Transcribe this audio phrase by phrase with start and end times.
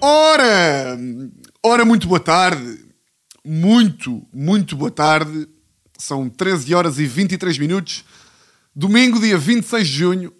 [0.00, 0.98] Ora!
[1.64, 2.86] Ora, muito boa tarde.
[3.44, 5.48] Muito, muito boa tarde.
[5.98, 8.04] São 13 horas e 23 minutos.
[8.74, 10.32] Domingo, dia 26 de junho.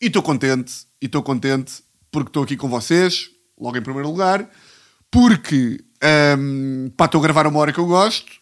[0.00, 0.86] E estou contente.
[1.00, 4.48] E estou contente porque estou aqui com vocês, logo em primeiro lugar.
[5.10, 5.82] Porque
[6.96, 8.32] pá, estou a gravar uma hora que eu gosto.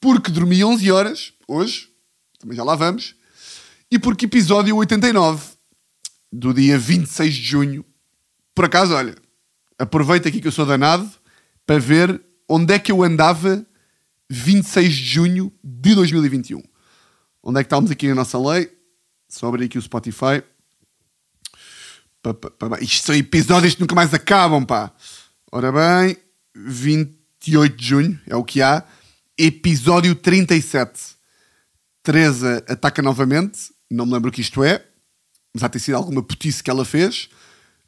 [0.00, 1.88] Porque dormi 11 horas hoje.
[2.38, 3.14] Também já lá vamos.
[3.90, 5.57] E porque episódio 89
[6.32, 7.84] do dia 26 de junho.
[8.54, 9.14] Por acaso, olha,
[9.78, 11.10] aproveito aqui que eu sou danado
[11.66, 13.64] para ver onde é que eu andava
[14.30, 16.62] 26 de junho de 2021.
[17.42, 18.70] Onde é que estávamos aqui na nossa lei?
[19.28, 20.42] Só abrir aqui o Spotify.
[22.22, 22.78] Pá, pá, pá.
[22.80, 24.92] Isto são episódios que nunca mais acabam, pá.
[25.52, 26.16] Ora bem,
[26.54, 28.84] 28 de junho é o que há.
[29.36, 31.16] Episódio 37.
[32.02, 33.72] Teresa ataca novamente.
[33.90, 34.84] Não me lembro o que isto é.
[35.52, 37.28] Mas há ter sido alguma putice que ela fez.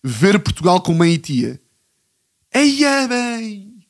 [0.02, 1.60] Ver Portugal com mãe e tia.
[2.52, 3.86] Eia bem!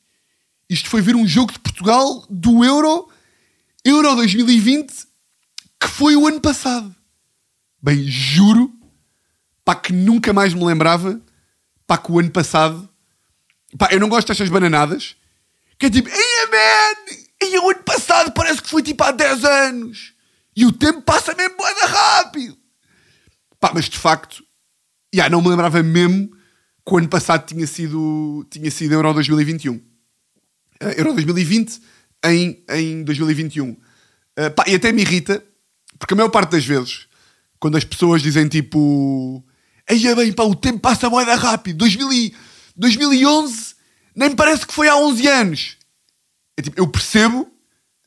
[0.69, 3.09] Isto foi ver um jogo de Portugal do Euro,
[3.85, 4.93] Euro 2020,
[5.81, 6.95] que foi o ano passado.
[7.83, 8.73] Bem, juro,
[9.65, 11.21] pá, que nunca mais me lembrava,
[11.87, 12.89] pá, que o ano passado,
[13.79, 15.17] pá, eu não gosto destas bananadas,
[15.79, 17.17] que é tipo, eia man!
[17.43, 20.15] Eia, o ano passado parece que foi tipo há 10 anos.
[20.55, 22.60] E o tempo passa mesmo boeda rápido.
[23.61, 24.43] Pá, mas de facto,
[25.15, 26.31] já não me lembrava mesmo
[26.87, 29.81] que o ano passado tinha sido, tinha sido Euro 2021.
[30.81, 31.81] Eh, Euro 2020
[32.25, 33.77] em, em 2021.
[34.37, 35.45] Eh, pá, e até me irrita,
[35.99, 37.07] porque a maior parte das vezes,
[37.61, 39.45] quando as pessoas dizem tipo,
[39.89, 42.35] Eia bem, pá, o tempo passa boeda rápido, 2000 e-
[42.77, 43.75] 2011
[44.17, 45.77] nem parece que foi há 11 anos.
[46.57, 47.51] É tipo, eu percebo,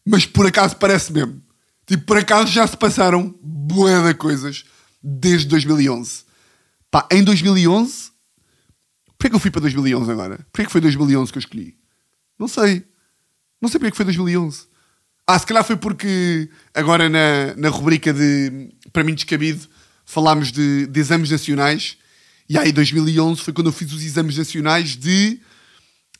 [0.05, 1.41] mas por acaso parece mesmo.
[1.85, 4.65] Tipo, por acaso já se passaram de coisas
[5.03, 6.23] desde 2011.
[6.89, 8.13] Pá, em 2011...
[9.17, 10.37] Porquê que eu fui para 2011 agora?
[10.51, 11.77] Porquê que foi 2011 que eu escolhi?
[12.37, 12.85] Não sei.
[13.61, 14.67] Não sei porquê que foi 2011.
[15.25, 19.67] Ah, se calhar foi porque agora na, na rubrica de Para mim descabido
[20.05, 21.97] falámos de, de exames nacionais
[22.49, 25.39] e aí 2011 foi quando eu fiz os exames nacionais de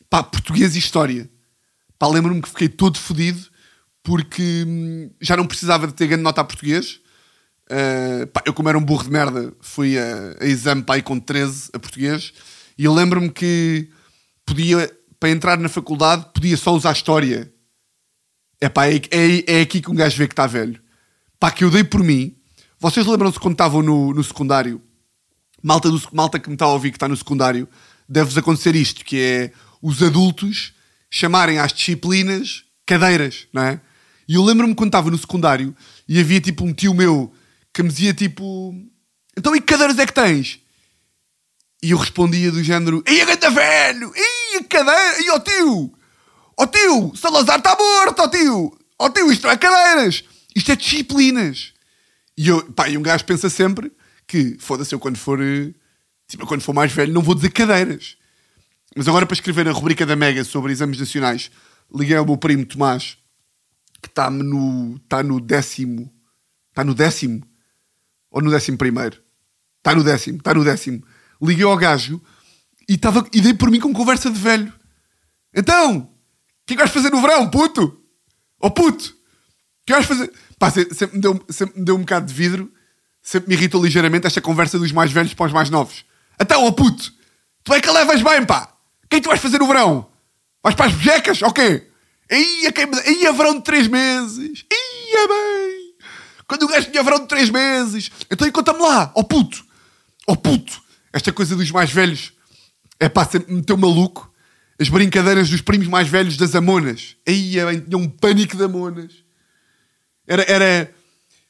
[0.08, 1.28] pá, português e história.
[1.98, 3.46] Pá, lembro-me que fiquei todo fodido
[4.02, 7.00] porque hum, já não precisava de ter grande nota a português.
[7.70, 11.18] Uh, pá, eu, como era um burro de merda, fui a, a exame pá, com
[11.18, 12.32] 13 a português.
[12.76, 13.88] E eu lembro-me que
[14.44, 17.52] podia, para entrar na faculdade, podia só usar história.
[18.60, 20.80] É pá, é, é, é aqui que um gajo vê que está velho.
[21.38, 22.36] Pá, que eu dei por mim.
[22.78, 24.80] Vocês lembram-se quando estavam no, no secundário?
[25.62, 27.66] Malta, do, malta que me está a ouvir que está no secundário,
[28.06, 30.74] deve-vos acontecer isto, que é os adultos
[31.10, 33.80] chamarem às disciplinas cadeiras, não é?
[34.28, 35.74] E eu lembro-me quando estava no secundário
[36.08, 37.32] e havia tipo um tio meu
[37.74, 38.72] que me dizia tipo
[39.36, 40.60] então e que cadeiras é que tens?
[41.82, 44.12] E eu respondia do género Ei, a ganda velho!
[44.14, 45.20] Ei, a cadeira!
[45.20, 45.92] Ei, ó tio!
[46.56, 47.14] Ó tio!
[47.16, 48.78] Salazar está morto, ó tio!
[48.98, 50.24] Ó tio, isto não é cadeiras!
[50.56, 51.74] Isto é disciplinas!
[52.38, 53.92] E, eu, pá, e um gajo pensa sempre
[54.26, 55.74] que, foda-se, eu quando for, eh,
[56.26, 58.16] tipo, quando for mais velho não vou dizer cadeiras.
[58.96, 61.50] Mas agora para escrever a rubrica da Mega sobre exames nacionais,
[61.92, 63.18] liguei ao meu primo Tomás,
[64.00, 66.10] que está no, está no décimo,
[66.70, 67.44] está no décimo,
[68.34, 69.16] ou no décimo primeiro?
[69.78, 71.02] Está no décimo, está no décimo.
[71.40, 72.20] Liguei ao gajo
[72.88, 74.72] e, estava, e dei por mim com conversa de velho.
[75.54, 76.08] Então, o
[76.66, 78.00] que é que vais fazer no verão, puto?
[78.60, 80.32] Ó puto, o que vais fazer?
[80.58, 82.72] Pá, se- sempre me, deu, sempre me deu um bocado de vidro,
[83.22, 86.04] sempre me irritou ligeiramente esta conversa dos mais velhos para os mais novos.
[86.40, 87.12] Então, ó puto,
[87.62, 88.74] tu é que a levas bem, pá.
[89.04, 90.10] O que é que tu vais fazer no verão?
[90.62, 91.40] Vais para as bejecas?
[91.54, 91.86] Quê?
[92.30, 92.72] Ia.
[93.20, 94.64] Ia verão de três meses.
[94.72, 95.63] Ia bem.
[96.46, 98.10] Quando o gajo tinha verão de três meses.
[98.30, 99.64] Então, conta-me lá, ó puto.
[100.26, 100.82] Ó puto.
[101.12, 102.32] Esta coisa dos mais velhos
[102.98, 104.32] é pá, sempre me meteu maluco.
[104.78, 107.16] As brincadeiras dos primos mais velhos das Amonas.
[107.24, 109.12] Bem, tinha um pânico de Amonas.
[110.26, 110.94] Era, era...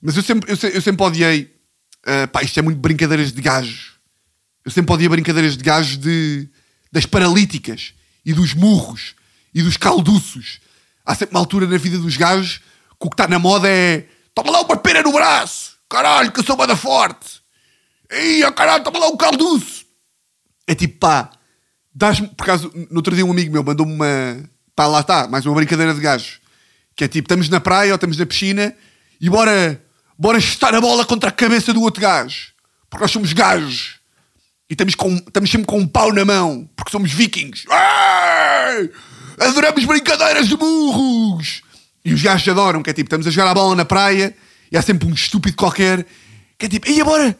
[0.02, 1.54] Mas eu sempre, eu, eu sempre odiei.
[2.04, 3.94] ah, pá, isto é muito brincadeiras de gajos.
[4.64, 6.48] Eu sempre odiei brincadeiras de gajos de,
[6.92, 9.14] das paralíticas e dos murros
[9.54, 10.60] e dos calduços.
[11.04, 14.08] Há sempre uma altura na vida dos gajos que o que está na moda é
[14.34, 17.42] toma lá uma pera no braço, caralho, que eu sou bada forte.
[18.12, 19.84] Ia, caralho, toma lá um calduço.
[20.66, 21.30] É tipo, pá,
[21.94, 24.44] dás-me, por acaso, no outro dia um amigo meu mandou-me uma,
[24.74, 26.40] pá, lá está, mais uma brincadeira de gajos.
[26.96, 28.74] Que é tipo, estamos na praia ou estamos na piscina
[29.20, 29.82] e bora,
[30.18, 32.52] bora chutar a bola contra a cabeça do outro gajo.
[32.88, 34.00] Porque nós somos gajos.
[34.70, 37.66] E estamos, com, estamos sempre com um pau na mão, porque somos vikings.
[37.68, 38.90] Ei!
[39.38, 41.63] Adoramos brincadeiras de burros!
[42.04, 44.36] E os gajos adoram, que é tipo, estamos a jogar a bola na praia
[44.70, 46.06] e há sempre um estúpido qualquer
[46.58, 47.36] que é tipo, ei, bora,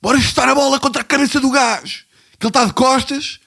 [0.00, 2.04] bora chutar a bola contra a cabeça do gajo.
[2.38, 3.40] Que ele está de costas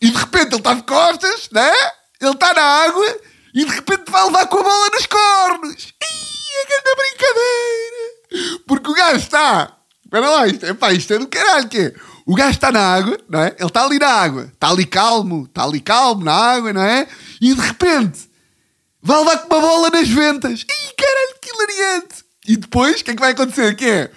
[0.00, 1.72] e de repente ele está de costas, né?
[2.20, 3.16] Ele está na água
[3.54, 5.94] e de repente vai levar com a bola nos cornos.
[6.02, 8.62] Ih, a grande brincadeira!
[8.66, 9.76] Porque o gajo está.
[10.04, 11.94] Espera lá, isto é, pá, isto é do caralho que é.
[12.26, 13.54] O gajo está na água, não é?
[13.58, 17.06] Ele está ali na água, está ali calmo, está ali calmo na água, não é?
[17.40, 18.33] E de repente
[19.04, 20.62] vai levar com uma bola nas ventas.
[20.62, 22.24] Ih, caralho, que hilariante!
[22.48, 23.76] E depois, o que é que vai acontecer?
[23.76, 24.10] Que é,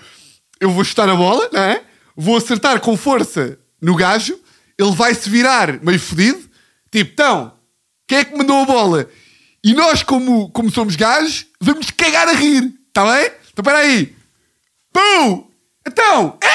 [0.60, 1.84] eu vou chutar a bola, não é?
[2.16, 4.40] Vou acertar com força no gajo,
[4.80, 6.50] ele vai se virar meio fodido,
[6.92, 7.54] tipo, então,
[8.08, 9.10] quem é que mandou a bola?
[9.64, 13.26] E nós, como, como somos gajos, vamos cagar a rir, está bem?
[13.26, 14.16] Então, espera aí.
[14.94, 15.48] Pum!
[15.86, 16.40] Então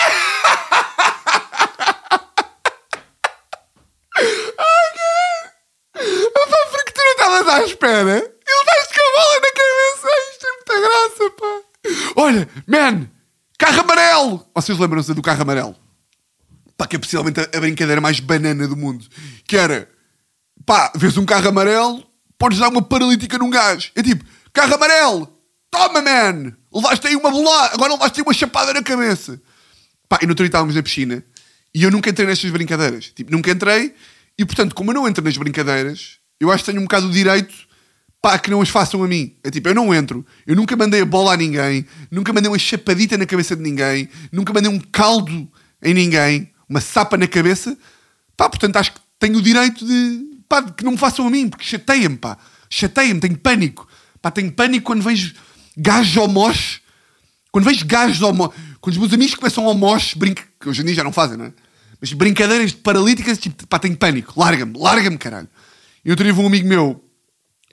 [6.71, 8.17] porque tu não estavas espera?
[8.17, 10.09] Ele vai-te com a bola na cabeça.
[10.33, 11.73] Isto é muita graça, pá.
[12.17, 13.09] Olha, man,
[13.59, 14.47] carro amarelo.
[14.55, 15.77] Vocês lembram-se do carro amarelo?
[16.77, 19.07] Pá, que é possivelmente a, brincadeira mais banana do mundo.
[19.47, 19.89] Que era,
[20.67, 22.05] pá, vês um carro amarelo,
[22.39, 23.91] podes dar uma paralítica num gajo.
[23.95, 25.29] É tipo, carro amarelo,
[25.71, 26.57] toma, man.
[26.73, 29.41] Levaste aí uma bolada, agora levaste aí uma chapada na cabeça.
[30.09, 31.25] Pá, e no outro dia estávamos na piscina
[31.75, 33.07] e eu nunca entrei nestas brincadeiras.
[33.15, 33.95] Tipo, nunca entrei
[34.39, 37.11] e, portanto, como eu não entro nas brincadeiras, eu acho que tenho um bocado o
[37.11, 37.55] direito
[38.23, 39.35] pá, que não as façam a mim.
[39.43, 42.59] É tipo, eu não entro, eu nunca mandei a bola a ninguém, nunca mandei uma
[42.59, 45.51] chapadita na cabeça de ninguém, nunca mandei um caldo
[45.83, 47.77] em ninguém, uma sapa na cabeça.
[48.37, 51.49] Pá, portanto, acho que tenho o direito de, pá, que não me façam a mim,
[51.49, 52.39] porque chateia-me, pá.
[52.71, 53.89] Chateia-me, tenho pânico.
[54.23, 55.35] Pá, tenho pânico quando vejo
[55.77, 56.81] gajos moche,
[57.51, 60.95] quando vejo gajos moche, quando os meus amigos começam moche, brinca, que hoje em dia
[60.95, 61.53] já não fazem, não é?
[62.01, 64.33] Mas brincadeiras de paralíticas, tipo, pá, tenho pânico.
[64.39, 65.49] Larga-me, larga-me, caralho.
[66.05, 67.05] E dia houve um amigo meu,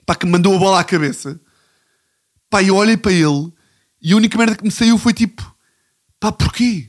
[0.06, 1.40] pá, que me mandou a bola à cabeça.
[2.48, 3.52] Pá, eu olhei para ele
[4.00, 5.54] e a única merda que me saiu foi tipo,
[6.18, 6.88] pá, porquê?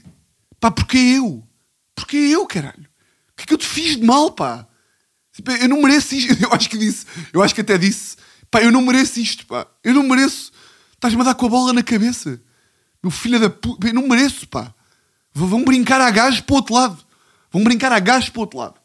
[0.60, 1.48] Pá, porquê eu?
[1.96, 2.88] Porquê eu, caralho?
[3.32, 4.68] O que é que eu te fiz de mal, pá?
[5.34, 6.38] Tipo, eu não mereço isto.
[6.44, 8.18] Eu acho que disse, eu acho que até disse,
[8.50, 9.66] pá, eu não mereço isto, pá.
[9.84, 10.52] Eu não mereço.
[10.94, 12.42] Estás-me a dar com a bola na cabeça.
[13.02, 14.74] Meu filho da puta, eu não mereço, pá.
[15.34, 17.06] Vão brincar a gajos para o outro lado.
[17.50, 18.81] Vão brincar a gajos para o outro lado.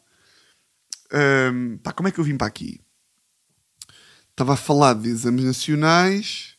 [1.11, 2.79] Ahm, pá, como é que eu vim para aqui?
[4.31, 6.55] Estava a falar de exames nacionais.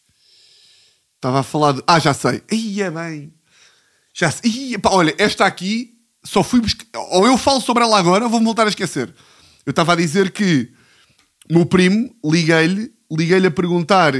[1.16, 1.82] Estava a falar de.
[1.86, 2.42] Ah, já sei.
[2.50, 3.32] Ia bem.
[4.14, 4.50] Já sei.
[4.50, 6.86] Ia, pá, olha, esta aqui só fui buscar.
[7.10, 9.14] Ou eu falo sobre ela agora, ou vou-me voltar a esquecer.
[9.64, 10.72] Eu estava a dizer que
[11.50, 14.14] meu primo, liguei-lhe, liguei-lhe a perguntar.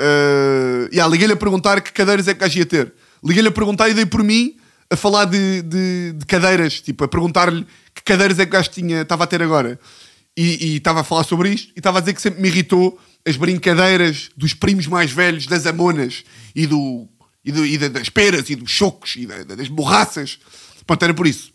[0.00, 2.94] Uh, yeah, liguei-lhe a perguntar que cadeiras é que gajo ia ter.
[3.22, 4.56] Liguei-lhe a perguntar e dei por mim
[4.90, 8.70] a falar de, de- de cadeiras, tipo, a perguntar-lhe que cadeiras é que o gajo
[8.70, 9.78] tinha, estava a ter agora.
[10.36, 13.36] E estava a falar sobre isto e estava a dizer que sempre me irritou as
[13.36, 16.24] brincadeiras dos primos mais velhos, das amonas
[16.56, 17.08] e, do,
[17.44, 20.38] e, do- e da- das peras e dos chocos e da- da- das borraças.
[20.86, 21.52] Pronto, era por isso.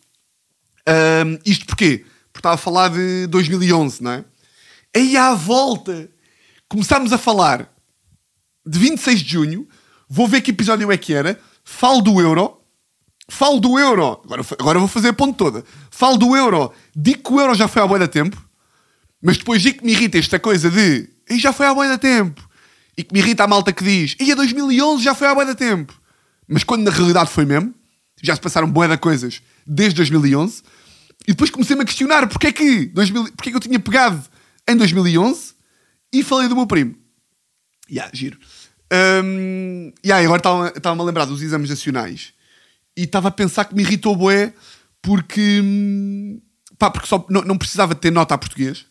[0.87, 2.05] Ahm, isto porquê?
[2.31, 4.25] Porque estava a falar de 2011, não é?
[4.95, 6.09] Aí à volta
[6.69, 7.69] começámos a falar
[8.65, 9.67] de 26 de junho.
[10.07, 11.37] Vou ver que episódio é que era.
[11.65, 12.58] Falo do Euro.
[13.29, 14.21] Falo do Euro.
[14.25, 15.63] Agora, agora vou fazer a ponte toda.
[15.91, 16.71] Falo do Euro.
[16.95, 18.37] Digo que o Euro já foi há boa da tempo.
[19.21, 21.97] Mas depois digo que me irrita esta coisa de e já foi há boa da
[21.97, 22.47] tempo.
[22.97, 25.45] E que me irrita a malta que diz e a 2011 já foi há boa
[25.45, 25.93] da tempo.
[26.47, 27.73] Mas quando na realidade foi mesmo.
[28.21, 30.63] Já se passaram boa da coisas desde 2011.
[31.27, 34.21] E depois comecei-me a questionar porque é que, 2000, porque é que eu tinha pegado
[34.67, 35.53] em 2011
[36.11, 36.95] e falei do meu primo.
[37.91, 38.37] Ya, giro.
[39.23, 42.33] Um, yeah, agora estava- estava-me a lembrar dos exames nacionais
[42.99, 44.53] e estava a pensar que me irritou bué
[45.01, 46.41] porque, hum,
[46.77, 48.85] pá, porque só não, não precisava ter nota a português.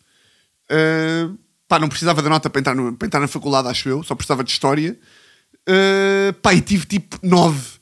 [0.70, 4.02] Uh, pá, não precisava da nota para entrar, no- para entrar na faculdade, acho eu,
[4.02, 4.98] só precisava de história.
[5.68, 7.78] Uh, pá, e tive tipo 9.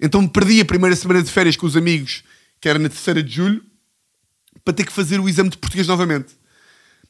[0.00, 2.22] Então perdi a primeira semana de férias com os amigos,
[2.60, 3.64] que era na terceira de julho,
[4.64, 6.34] para ter que fazer o exame de português novamente.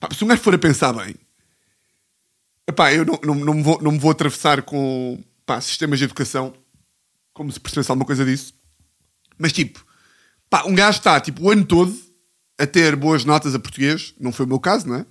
[0.00, 1.14] Pá, se um gajo for a pensar bem,
[2.66, 6.06] epá, eu não, não, não, me vou, não me vou atravessar com pá, sistemas de
[6.06, 6.54] educação,
[7.34, 8.54] como se percebesse alguma coisa disso.
[9.38, 9.84] Mas tipo,
[10.48, 11.94] pá, um gajo está tipo, o ano todo
[12.58, 15.06] a ter boas notas a português, não foi o meu caso, não é?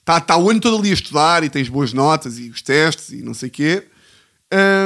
[0.00, 3.10] Está tá o ano todo ali a estudar e tens boas notas e os testes
[3.10, 3.86] e não sei o quê.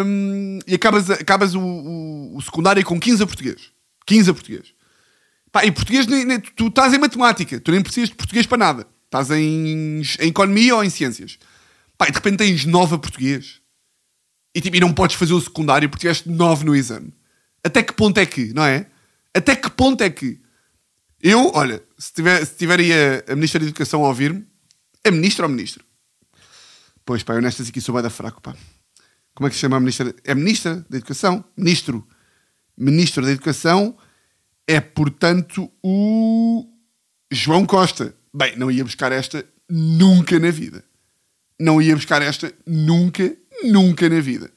[0.05, 3.71] Hum, e acabas, acabas o, o, o secundário com 15 a português.
[4.07, 4.75] 15 a português.
[5.51, 8.59] Pá, e português, nem, nem- tu estás em matemática, tu nem precisas de português para
[8.59, 8.87] nada.
[9.05, 11.39] Estás em, em economia ou em ciências.
[11.97, 13.61] Pá, e de repente tens 9 a português.
[14.55, 17.13] E, tipo, e não podes fazer o secundário porque tiveste 9 no exame.
[17.65, 18.87] Até que ponto é que, não é?
[19.35, 20.41] Até que ponto é que
[21.23, 24.45] eu, olha, se tiver, se tiver aí a, a Ministra da Educação a ouvir-me,
[25.05, 25.85] é ministro ou ministro?
[27.05, 28.55] Pois pá, eu nestas aqui sou bem da fraco, pá.
[29.35, 30.15] Como é que se chama a Ministra?
[30.25, 31.45] É Ministra da Educação?
[31.57, 32.07] Ministro.
[32.77, 33.97] Ministro da Educação
[34.67, 36.67] é, portanto, o
[37.31, 38.15] João Costa.
[38.33, 40.85] Bem, não ia buscar esta nunca na vida.
[41.59, 44.51] Não ia buscar esta nunca, nunca na vida.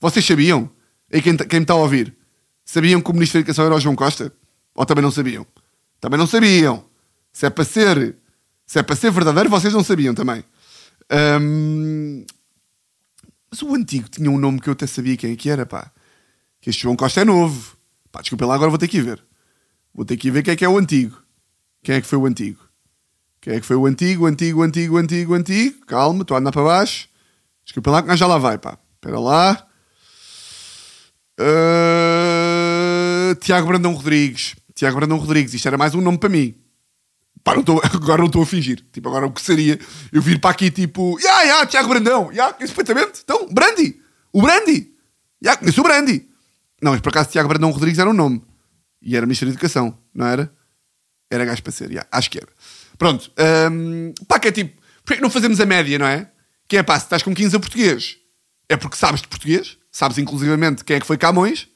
[0.00, 0.70] Vocês sabiam?
[1.10, 2.16] E quem, quem me está a ouvir?
[2.64, 4.32] Sabiam que o Ministro da Educação era o João Costa?
[4.74, 5.46] Ou também não sabiam?
[6.00, 6.84] Também não sabiam.
[7.32, 8.16] Se é para ser,
[8.66, 10.44] se é para ser verdadeiro, vocês não sabiam também.
[11.40, 12.24] Hum,
[13.50, 15.90] mas o antigo tinha um nome que eu até sabia quem é que era, pá.
[16.60, 17.76] Que este João Costa é novo.
[18.10, 19.22] Pá, desculpa lá, agora vou ter que ir ver.
[19.94, 21.22] Vou ter que ir ver quem é que é o antigo.
[21.82, 22.58] Quem é que foi o antigo?
[23.40, 25.86] Quem é que foi o antigo, antigo, antigo, antigo, antigo?
[25.86, 27.08] Calma, estou a andar para baixo.
[27.64, 28.78] Desculpa lá que já lá vai, pá.
[28.94, 29.66] Espera lá.
[31.40, 34.54] Uh, Tiago Brandão Rodrigues.
[34.74, 35.54] Tiago Brandão Rodrigues.
[35.54, 36.54] Isto era mais um nome para mim.
[37.42, 38.84] Pá, não tô, agora não estou a fingir.
[38.92, 39.78] Tipo, agora o que seria
[40.10, 43.20] eu vir para aqui tipo, ya, yeah, ya, yeah, Tiago Brandão, ya, yeah, perfeitamente.
[43.22, 44.00] Então, Brandi,
[44.32, 44.94] o Brandi,
[45.42, 46.28] ya, yeah, conheço o Brandi.
[46.80, 48.42] Não, mas por acaso Tiago Brandão Rodrigues era um nome.
[49.02, 50.50] E era Ministro da Educação, não era?
[51.30, 52.48] Era gajo para ser, ya, acho que era.
[52.96, 53.30] Pronto,
[53.70, 56.30] um, pá, que é tipo, porquê que não fazemos a média, não é?
[56.68, 58.16] Que é pá, se estás com 15 a português,
[58.68, 61.68] é porque sabes de português, sabes inclusivamente quem é que foi Camões,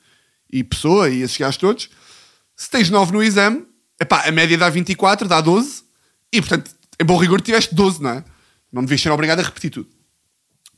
[0.50, 1.90] e Pessoa, e esses gajos todos.
[2.56, 3.66] Se tens 9 no exame,
[4.00, 5.82] Epá, a média dá 24, dá 12,
[6.32, 8.24] e portanto, em bom rigor, tiveste 12, não é?
[8.72, 9.88] Não devias ser obrigado a repetir tudo.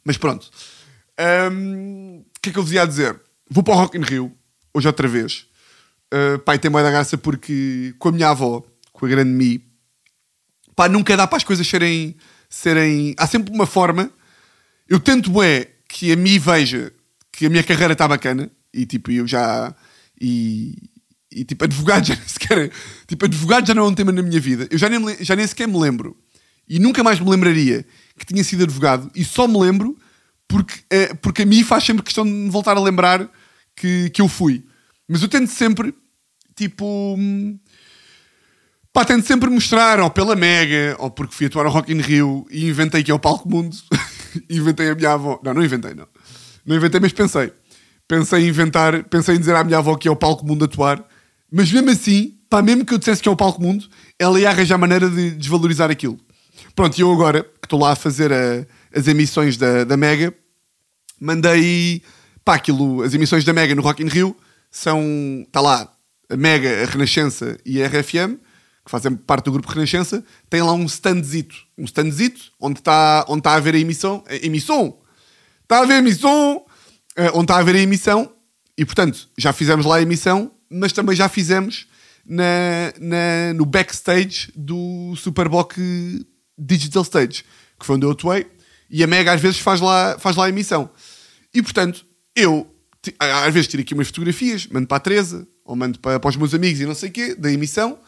[0.04, 0.50] Mas pronto.
[1.18, 3.20] O um, que é que eu vos ia dizer?
[3.50, 4.34] Vou para o Rock in Rio,
[4.72, 5.46] hoje outra vez.
[6.12, 9.64] Uh, pai, tem mais da graça porque com a minha avó, com a grande Mi,
[10.74, 12.16] pá, nunca dá para as coisas serem.
[12.50, 14.10] Serem há sempre uma forma.
[14.88, 16.92] Eu tento é que a Mi veja
[17.32, 19.74] que a minha carreira está bacana, e tipo, eu já.
[20.20, 20.74] E,
[21.32, 22.70] e tipo, advogado já nem sequer.
[23.06, 24.68] Tipo, advogado já não é um tema na minha vida.
[24.70, 26.16] Eu já nem, já nem sequer me lembro.
[26.68, 27.86] E nunca mais me lembraria
[28.18, 29.10] que tinha sido advogado.
[29.14, 29.96] E só me lembro
[30.46, 33.28] porque, é, porque a mim faz sempre questão de me voltar a lembrar
[33.74, 34.64] que, que eu fui.
[35.08, 35.94] Mas eu tento sempre,
[36.54, 37.16] tipo.
[38.92, 42.46] Pá, tento sempre mostrar, ou pela Mega, ou porque fui atuar ao Rock in Rio
[42.50, 43.76] e inventei que é o Palco Mundo.
[44.50, 45.40] inventei a minha avó.
[45.44, 46.08] Não, não inventei, não.
[46.66, 47.52] Não inventei, mas pensei.
[48.08, 51.04] Pensei em inventar, pensei em dizer à minha avó que é o Palco Mundo atuar
[51.50, 53.84] mas mesmo assim, pá, mesmo que eu dissesse que é o palco mundo,
[54.18, 56.18] ela ia arranjar maneira de desvalorizar aquilo.
[56.76, 60.32] Pronto, e eu agora, que estou lá a fazer a, as emissões da, da Mega,
[61.20, 62.02] mandei,
[62.44, 64.36] pá, aquilo, as emissões da Mega no Rock in Rio
[64.70, 65.02] são,
[65.44, 65.92] está lá,
[66.28, 68.38] a Mega, a Renascença e a RFM,
[68.84, 73.42] que fazem parte do grupo Renascença, tem lá um standzito, um standzito, onde está onde
[73.42, 74.98] tá a ver a emissão, a emissão,
[75.62, 76.64] está a ver a emissão,
[77.16, 78.32] eh, onde está a ver a emissão,
[78.76, 81.86] e portanto, já fizemos lá a emissão, mas também já fizemos
[82.24, 85.74] na, na, no backstage do Superboc
[86.58, 87.44] Digital Stage,
[87.78, 88.46] que foi onde eu atuei,
[88.88, 90.90] e a Mega às vezes faz lá, faz lá a emissão.
[91.52, 92.74] E portanto, eu
[93.18, 96.36] às vezes tiro aqui umas fotografias, mando para a Teresa, ou mando para, para os
[96.36, 97.98] meus amigos e não sei o quê, da emissão,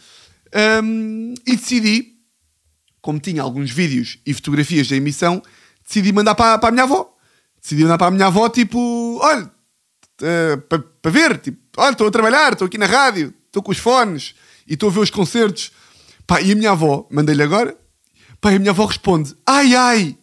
[0.55, 2.15] um, e decidi,
[3.01, 5.43] como tinha alguns vídeos e fotografias da emissão,
[5.87, 7.17] decidi mandar para, para a minha avó.
[7.61, 12.07] Decidi mandar para a minha avó, tipo, olha, uh, para, para ver, tipo, olha, estou
[12.07, 14.35] a trabalhar, estou aqui na rádio, estou com os fones
[14.67, 15.73] e estou a ver os concertos.
[16.27, 17.77] Pá, e a minha avó, mandei-lhe agora,
[18.41, 20.19] pá, e a minha avó responde, ai, ai,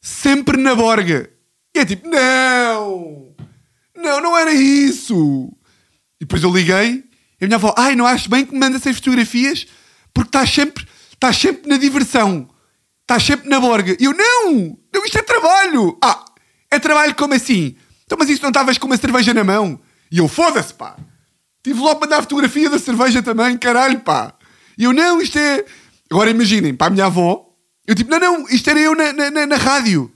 [0.00, 1.30] sempre na borga.
[1.74, 3.34] E é tipo, não,
[3.96, 5.52] não, não era isso.
[6.20, 7.04] E depois eu liguei,
[7.40, 9.66] e a minha avó, ai, não acho bem que me manda essas fotografias,
[10.12, 12.48] porque estás sempre, estás sempre na diversão.
[13.02, 13.96] Estás sempre na borga.
[13.98, 15.98] E eu, não, não, isto é trabalho.
[16.02, 16.24] Ah,
[16.70, 17.76] é trabalho como assim?
[18.04, 19.80] Então, mas isso não estavas com uma cerveja na mão?
[20.12, 20.96] E eu, foda-se, pá.
[21.62, 24.34] Tive logo para mandar a fotografia da cerveja também, caralho, pá.
[24.78, 25.64] E eu, não, isto é.
[26.10, 27.46] Agora imaginem, para a minha avó,
[27.86, 30.12] eu tipo, não, não, isto era eu na, na, na rádio.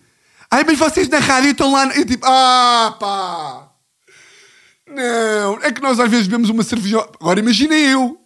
[0.51, 1.87] Ai, mas vocês na rádio estão lá.
[1.97, 3.74] Eu tipo, ah, pá.
[4.95, 7.01] Não, é que nós às vezes vemos uma cerveja.
[7.21, 8.21] Agora imaginem eu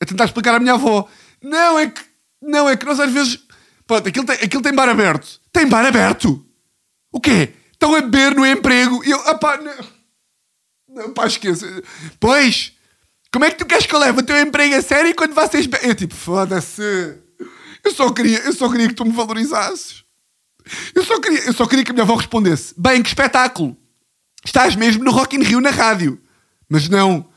[0.00, 1.08] a tentar explicar à minha avó.
[1.42, 2.00] Não, é que.
[2.40, 3.40] Não, é que nós às vezes.
[3.86, 5.40] Pronto, aquilo tem, aquilo tem bar aberto.
[5.52, 6.44] Tem bar aberto?
[7.10, 7.54] O quê?
[7.72, 9.02] Estão a beber no emprego.
[9.04, 10.02] E eu, ah pá, não.
[10.88, 11.66] Não, pá, esqueça.
[12.20, 12.72] Pois,
[13.32, 15.68] como é que tu queres que eu leve o teu emprego a sério quando vocês.
[15.82, 17.18] Eu tipo, foda-se.
[17.84, 20.04] Eu só queria, eu só queria que tu me valorizasses.
[20.94, 23.76] Eu só queria, eu só queria que a minha avó respondesse: Bem, que espetáculo!
[24.44, 26.20] Estás mesmo no Rock in Rio na rádio.
[26.68, 27.28] Mas não.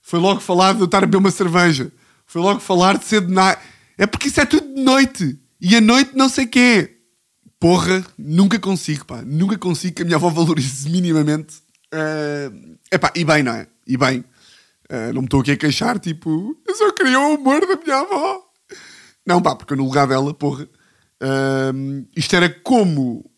[0.00, 1.92] Foi logo falar de eu estar a beber uma cerveja.
[2.26, 3.56] Foi logo falar de ser de na...
[3.96, 5.38] É porque isso é tudo de noite.
[5.60, 6.96] E a noite não sei quê.
[7.60, 9.22] Porra, nunca consigo, pá.
[9.22, 11.62] Nunca consigo que a minha avó valorize minimamente.
[11.94, 13.66] Uh, Epá, e bem, não é?
[13.86, 14.24] E bem.
[14.90, 18.00] Uh, não me estou aqui a queixar, tipo, eu só queria o humor da minha
[18.00, 18.42] avó.
[19.24, 23.30] Não, pá, porque no lugar dela, porra, uh, isto era como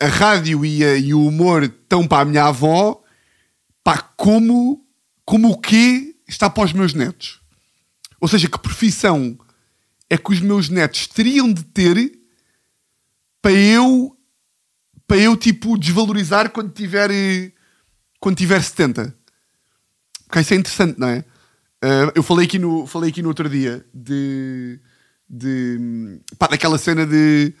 [0.00, 3.02] a rádio e, a, e o humor estão para a minha avó,
[3.82, 4.86] pá, como,
[5.24, 7.40] como o quê está para os meus netos?
[8.20, 9.38] Ou seja, que profissão
[10.08, 12.18] é que os meus netos teriam de ter
[13.40, 14.16] para eu,
[15.06, 17.10] para eu tipo, desvalorizar quando tiver,
[18.18, 19.14] quando tiver 70?
[20.26, 21.24] Porque isso é interessante, não é?
[21.84, 24.80] Uh, eu falei aqui, no, falei aqui no outro dia de,
[25.28, 27.52] de pá, daquela cena de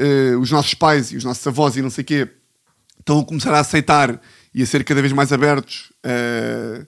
[0.00, 2.28] uh, os nossos pais e os nossos avós e não sei o quê
[2.98, 4.20] estão a começar a aceitar
[4.54, 6.86] e a ser cada vez mais abertos uh,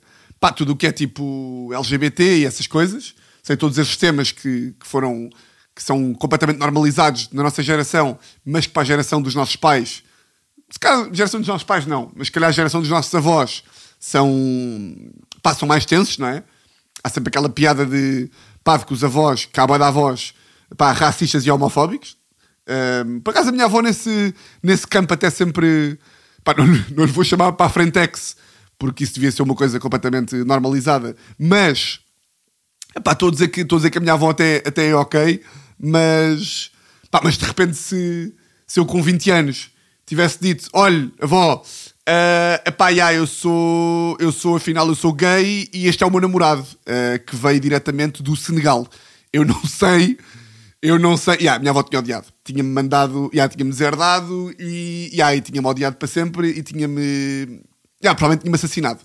[0.57, 4.87] tudo o que é tipo LGBT e essas coisas, sei todos esses temas que, que
[4.87, 5.31] foram
[5.75, 10.02] que são completamente normalizados na nossa geração, mas que para a geração dos nossos pais,
[10.69, 13.14] se calhar a geração dos nossos pais não, mas se calhar a geração dos nossos
[13.14, 13.62] avós
[13.99, 14.28] são,
[15.57, 16.42] são mais tensos, não é?
[17.02, 18.31] há sempre aquela piada de
[18.62, 20.35] pá, que os avós, que há da avós,
[20.76, 22.16] pá, racistas e homofóbicos.
[23.04, 25.99] Um, por acaso a minha avó nesse, nesse campo até sempre
[26.45, 28.37] pá, não, não lhe vou chamar para a frentex
[28.78, 31.99] porque isso devia ser uma coisa completamente normalizada mas
[33.02, 34.95] pá, estou a dizer que, estou a, dizer que a minha avó até, até é
[34.95, 35.42] ok
[35.76, 36.71] mas,
[37.11, 38.33] pá, mas de repente se,
[38.64, 39.71] se eu com 20 anos
[40.07, 41.64] tivesse dito, olha avó
[42.02, 46.21] Uh, epá, eu sou, eu sou, afinal, eu sou gay e este é o meu
[46.21, 48.88] namorado, uh, que veio diretamente do Senegal.
[49.33, 50.19] Eu não sei,
[50.82, 51.36] eu não sei.
[51.36, 55.96] Yeah, minha avó tinha odiado, tinha-me mandado, yeah, tinha-me deserdado e, yeah, e tinha-me odiado
[55.96, 57.62] para sempre e tinha-me.
[58.02, 59.00] Yeah, provavelmente tinha-me assassinado.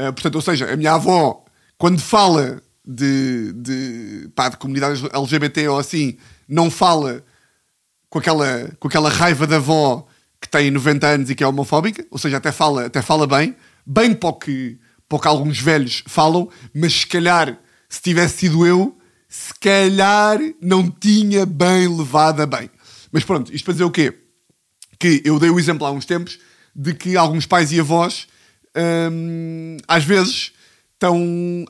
[0.00, 1.44] Uh, portanto, ou seja, a minha avó,
[1.76, 6.16] quando fala de, de, pá, de comunidades LGBT ou assim,
[6.48, 7.22] não fala
[8.08, 10.06] com aquela, com aquela raiva da avó
[10.40, 13.54] que tem 90 anos e que é homofóbica, ou seja, até fala, até fala bem,
[13.86, 14.78] bem para o, que,
[15.08, 18.98] para o que alguns velhos falam, mas se calhar, se tivesse sido eu,
[19.32, 22.68] se calhar não tinha bem levado a bem.
[23.10, 24.12] Mas pronto, isto para dizer o quê?
[24.98, 26.38] Que eu dei o exemplo há uns tempos
[26.76, 28.26] de que alguns pais e avós
[29.10, 30.52] hum, às vezes
[30.92, 31.18] estão,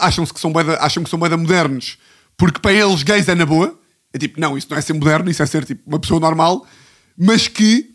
[0.00, 1.98] acham-se que são boeda, acham que são boeda modernos
[2.36, 3.78] porque para eles gays é na boa.
[4.12, 6.66] É tipo, não, isso não é ser moderno, isso é ser tipo uma pessoa normal,
[7.16, 7.92] mas que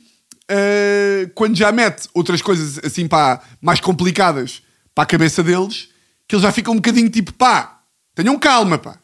[0.50, 4.62] uh, quando já mete outras coisas assim, pá, mais complicadas
[4.96, 5.90] para a cabeça deles,
[6.26, 7.82] que eles já ficam um bocadinho tipo, pá,
[8.16, 8.98] tenham calma, pá.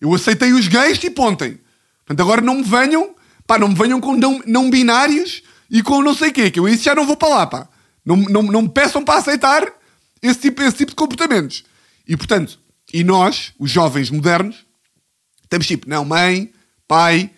[0.00, 1.58] Eu aceitei os gays tipo ontem.
[2.04, 3.14] Portanto, agora não me venham,
[3.46, 6.58] pá, não me venham com não, não binários e com não sei o quê, que
[6.58, 7.68] eu isso já não vou para lá, pá.
[8.04, 9.66] Não, não, não me peçam para aceitar
[10.22, 11.64] esse tipo, esse tipo de comportamentos.
[12.06, 12.58] E portanto,
[12.92, 14.64] e nós, os jovens modernos,
[15.42, 16.52] estamos tipo, não, mãe,
[16.86, 17.30] pai,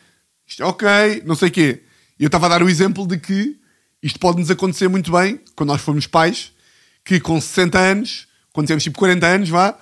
[0.47, 0.89] isto é ok,
[1.27, 1.83] não sei o quê.
[2.19, 3.59] E eu estava a dar o exemplo de que
[4.03, 6.53] isto pode nos acontecer muito bem quando nós formos pais,
[7.05, 9.77] que com 60 anos, quando temos tipo 40 anos, vá,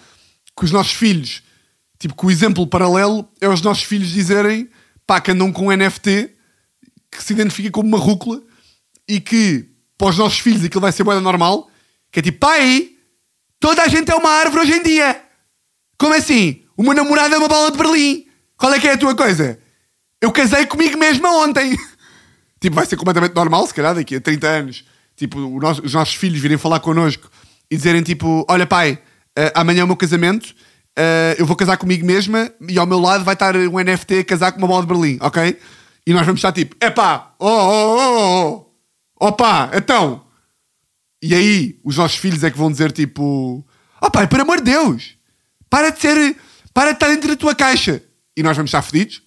[0.57, 1.43] que os nossos filhos,
[1.99, 4.69] tipo, que o exemplo paralelo é os nossos filhos dizerem
[5.07, 6.31] pá, que andam com um NFT
[7.11, 8.43] que se identifica como uma rúcula
[9.09, 11.71] e que para os nossos filhos aquilo vai ser boa normal,
[12.13, 12.91] que é tipo, pai,
[13.59, 15.21] toda a gente é uma árvore hoje em dia.
[15.99, 16.63] Como assim?
[16.77, 18.27] O meu namorado é uma bola de Berlim.
[18.57, 19.59] Qual é que é a tua coisa?
[20.21, 21.77] Eu casei comigo mesmo ontem.
[22.61, 24.85] Tipo, vai ser completamente normal, se calhar, daqui a 30 anos.
[25.15, 27.31] Tipo, os nossos filhos virem falar connosco
[27.71, 28.95] e dizerem tipo: Olha, pai,
[29.39, 30.53] uh, amanhã é o meu casamento,
[30.99, 34.25] uh, eu vou casar comigo mesma e ao meu lado vai estar um NFT a
[34.25, 35.59] casar com uma bola de Berlim, ok?
[36.07, 38.73] E nós vamos estar tipo: Epá, oh, oh, oh,
[39.21, 40.27] oh, oh pá, então.
[41.23, 43.65] E aí, os nossos filhos é que vão dizer tipo:
[44.01, 45.17] Oh pai, por amor de Deus,
[45.71, 46.37] para de ser,
[46.75, 48.03] para de estar dentro da tua caixa.
[48.37, 49.23] E nós vamos estar fedidos.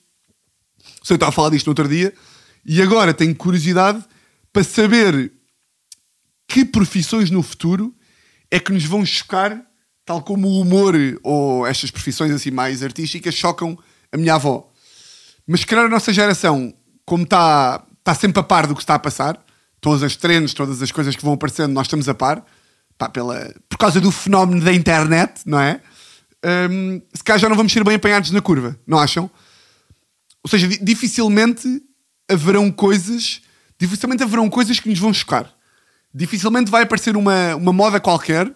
[1.04, 2.14] Você estava a falar disto no outro dia
[2.66, 4.04] e agora tenho curiosidade
[4.54, 5.32] para saber
[6.48, 7.94] que profissões no futuro
[8.50, 9.66] é que nos vão chocar,
[10.06, 13.78] tal como o humor ou estas profissões assim mais artísticas chocam
[14.12, 14.70] a minha avó.
[15.48, 16.74] Mas se calhar a nossa geração,
[17.06, 19.44] como está tá sempre a par do que está a passar,
[19.80, 22.46] todas as trends, todas as coisas que vão aparecendo, nós estamos a par,
[22.98, 25.82] pá, pela, por causa do fenómeno da internet, não é?
[26.44, 29.30] Um, se calhar já não vamos ser bem apanhados na curva, não acham?
[30.44, 31.68] Ou seja, dificilmente
[32.28, 33.42] haverão coisas,
[33.80, 35.52] dificilmente haverão coisas que nos vão chocar.
[36.14, 38.52] Dificilmente vai aparecer uma, uma moda qualquer,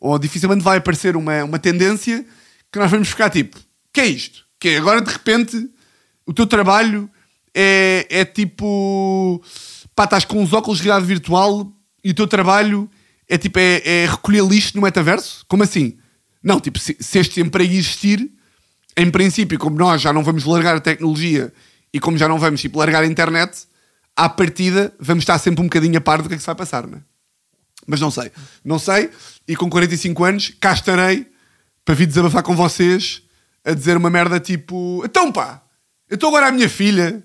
[0.00, 2.24] ou dificilmente vai aparecer uma, uma tendência
[2.72, 3.58] que nós vamos ficar tipo:
[3.92, 4.44] que é isto?
[4.58, 5.70] Que agora de repente
[6.26, 7.10] o teu trabalho
[7.54, 9.42] é, é tipo.
[9.94, 11.70] pá, estás com os óculos de realidade virtual
[12.02, 12.90] e o teu trabalho
[13.28, 15.44] é tipo é, é, recolher lixo no metaverso?
[15.46, 15.98] Como assim?
[16.42, 18.30] Não, tipo, se, se este emprego existir,
[18.96, 21.52] em princípio, como nós já não vamos largar a tecnologia
[21.92, 23.66] e como já não vamos tipo, largar a internet,
[24.16, 26.54] à partida vamos estar sempre um bocadinho a par do que é que se vai
[26.54, 27.02] passar, não é?
[27.86, 28.30] Mas não sei.
[28.64, 29.10] Não sei.
[29.46, 31.26] E com 45 anos, cá estarei
[31.84, 33.22] para vir desabafar com vocês
[33.64, 35.62] a dizer uma merda tipo: Então pá,
[36.08, 37.24] eu estou agora a minha filha.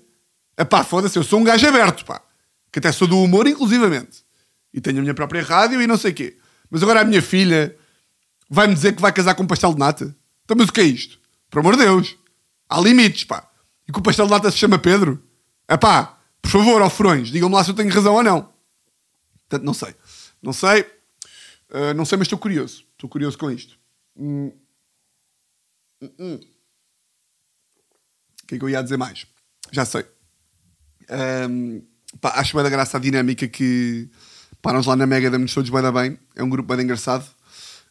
[0.70, 2.22] Pá, foda-se, eu sou um gajo aberto, pá.
[2.72, 4.24] Que até sou do humor, inclusivamente.
[4.72, 6.36] E tenho a minha própria rádio e não sei o quê.
[6.70, 7.76] Mas agora a minha filha
[8.48, 10.16] vai-me dizer que vai casar com um pastel de nata.
[10.44, 11.18] Então, mas o que é isto?
[11.50, 12.16] Por amor de Deus.
[12.68, 13.48] Há limites, pá.
[13.88, 15.22] E que o pastel de nata se chama Pedro?
[15.68, 18.48] É pá, por favor, ó furões, digam-me lá se eu tenho razão ou não.
[19.48, 19.94] Portanto, não sei.
[20.46, 20.82] Não sei.
[21.68, 22.84] Uh, não sei, mas estou curioso.
[22.92, 23.76] Estou curioso com isto.
[24.16, 24.52] Hum.
[26.00, 26.40] Hum, hum.
[28.44, 29.26] O que é que eu ia dizer mais?
[29.72, 30.06] Já sei.
[31.50, 31.82] Um,
[32.20, 34.08] pá, acho bem da graça a dinâmica que
[34.62, 36.16] pá, nós lá na Mega damos todos bem da bem.
[36.36, 37.28] É um grupo bem engraçado.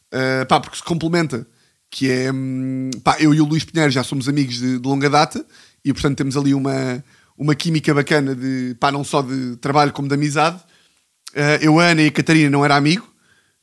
[0.06, 1.46] Uh, pá, porque se complementa.
[1.90, 2.32] Que é.
[2.32, 5.44] Hum, pá, eu e o Luís Pinheiro já somos amigos de, de, longa data
[5.84, 7.04] e, portanto, temos ali uma,
[7.36, 8.74] uma química bacana de.
[8.80, 10.64] pá, não só de trabalho como de amizade.
[11.36, 13.06] Uh, eu, Ana e a Catarina não era amigo.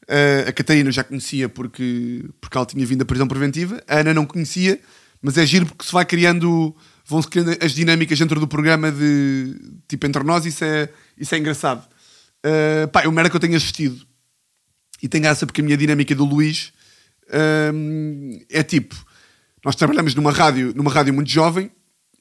[0.04, 3.84] Uh, a Catarina já conhecia porque, porque ela tinha vindo da prisão preventiva.
[3.88, 4.80] A Ana não conhecia,
[5.20, 6.76] mas é giro porque se vai criando.
[7.04, 9.56] vão-se criando as dinâmicas dentro do programa de.
[9.88, 11.84] tipo entre nós, isso é, isso é engraçado.
[12.46, 14.06] Uh, pá, é uma merda que eu tenho assistido.
[15.02, 16.72] E tem graça porque a minha dinâmica do Luís
[17.30, 18.96] uh, é tipo.
[19.66, 21.72] Nós trabalhamos numa rádio, numa rádio muito jovem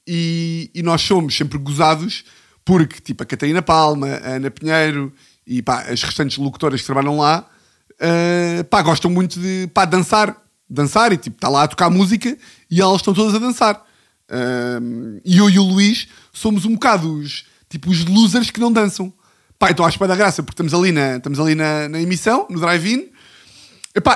[0.07, 2.23] e, e nós somos sempre gozados
[2.65, 5.13] porque, tipo, a Catarina Palma, a Ana Pinheiro
[5.45, 7.47] e pá, as restantes locutoras que trabalham lá
[7.93, 10.37] uh, pá, gostam muito de pá, dançar.
[10.69, 12.35] Dançar e tipo, está lá a tocar música
[12.71, 13.85] e elas estão todas a dançar.
[14.29, 18.71] Uh, e eu e o Luís somos um bocado os, tipo, os losers que não
[18.71, 19.13] dançam.
[19.59, 22.59] Pá, então acho da graça, porque estamos ali na, estamos ali na, na emissão, no
[22.59, 23.09] drive-in,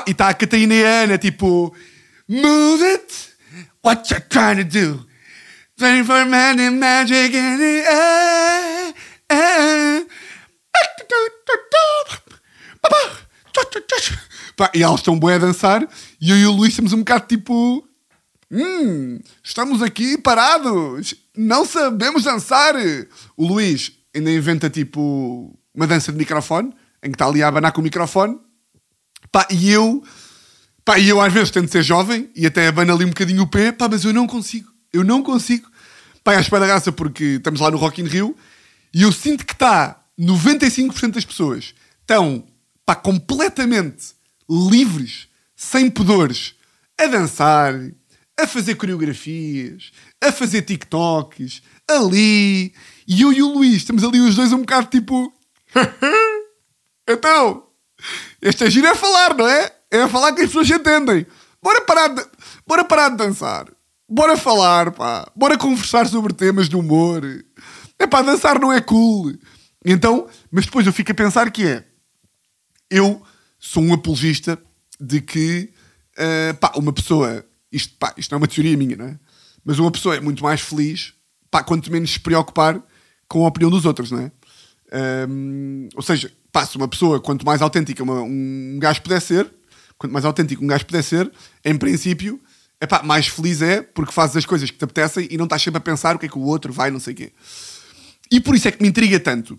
[0.07, 1.73] e está a Catarina e a Ana, tipo,
[2.27, 3.13] move it,
[3.83, 5.05] what you trying to do?
[5.77, 8.93] Playing for man and magic in the air.
[14.73, 15.87] E elas estão bem a dançar
[16.21, 17.87] e eu e o Luís estamos um bocado tipo.
[18.51, 22.75] Hum, estamos aqui parados, não sabemos dançar.
[23.35, 27.71] O Luís ainda inventa tipo uma dança de microfone, em que está ali a abanar
[27.71, 28.39] com o microfone.
[29.31, 30.03] Pá, e eu,
[30.85, 33.47] pá, e eu às vezes tento ser jovem e até abano ali um bocadinho o
[33.47, 35.67] pé, pá, mas eu não consigo, eu não consigo.
[36.23, 38.35] Pá, espera da graça porque estamos lá no Rock in Rio
[38.93, 42.43] e eu sinto que está 95% das pessoas estão
[42.85, 44.13] pá, completamente
[44.49, 46.55] livres, sem pudores,
[46.97, 47.73] a dançar,
[48.39, 52.73] a fazer coreografias, a fazer TikToks, ali.
[53.07, 55.33] E eu e o Luís estamos ali os dois um bocado tipo.
[57.07, 57.63] então,
[58.41, 59.71] esta gira é falar, não é?
[59.89, 61.25] É falar que as pessoas entendem.
[61.61, 62.25] Bora parar de,
[62.65, 63.67] bora parar de dançar.
[64.09, 65.29] Bora falar, pá.
[65.35, 67.23] Bora conversar sobre temas de humor.
[67.99, 69.33] É pá, dançar não é cool.
[69.89, 71.85] Então, mas depois eu fico a pensar que é
[72.91, 73.23] eu
[73.57, 74.61] sou um apologista
[74.99, 75.71] de que
[76.17, 79.17] uh, pá, uma pessoa, isto, pá, isto não é uma teoria minha, não é?
[79.63, 81.13] Mas uma pessoa é muito mais feliz
[81.49, 82.83] pá, quanto menos se preocupar
[83.29, 84.31] com a opinião dos outros, não é?
[85.29, 89.49] Um, ou seja, pá, se uma pessoa, quanto mais autêntica uma, um gajo puder ser,
[89.97, 91.31] quanto mais autêntico um gajo puder ser,
[91.63, 92.41] em princípio,
[92.81, 95.61] é pá, mais feliz é porque fazes as coisas que te apetecem e não estás
[95.61, 97.31] sempre a pensar o que é que o outro vai, não sei o quê.
[98.29, 99.57] E por isso é que me intriga tanto.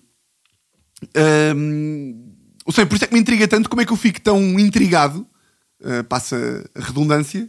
[1.54, 2.34] Um,
[2.64, 4.58] ou seja, por isso é que me intriga tanto como é que eu fico tão
[4.58, 5.26] intrigado,
[5.80, 7.48] uh, passa a redundância,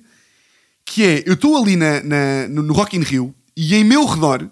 [0.86, 4.50] que é, eu estou ali na, na, no, Rock in Rio e em meu redor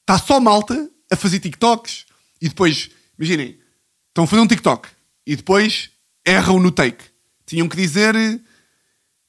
[0.00, 2.06] está só malta a fazer TikToks
[2.40, 3.58] e depois, imaginem,
[4.08, 4.88] estão a fazer um TikTok
[5.26, 5.90] e depois
[6.26, 7.04] erram no take.
[7.46, 8.14] Tinham que dizer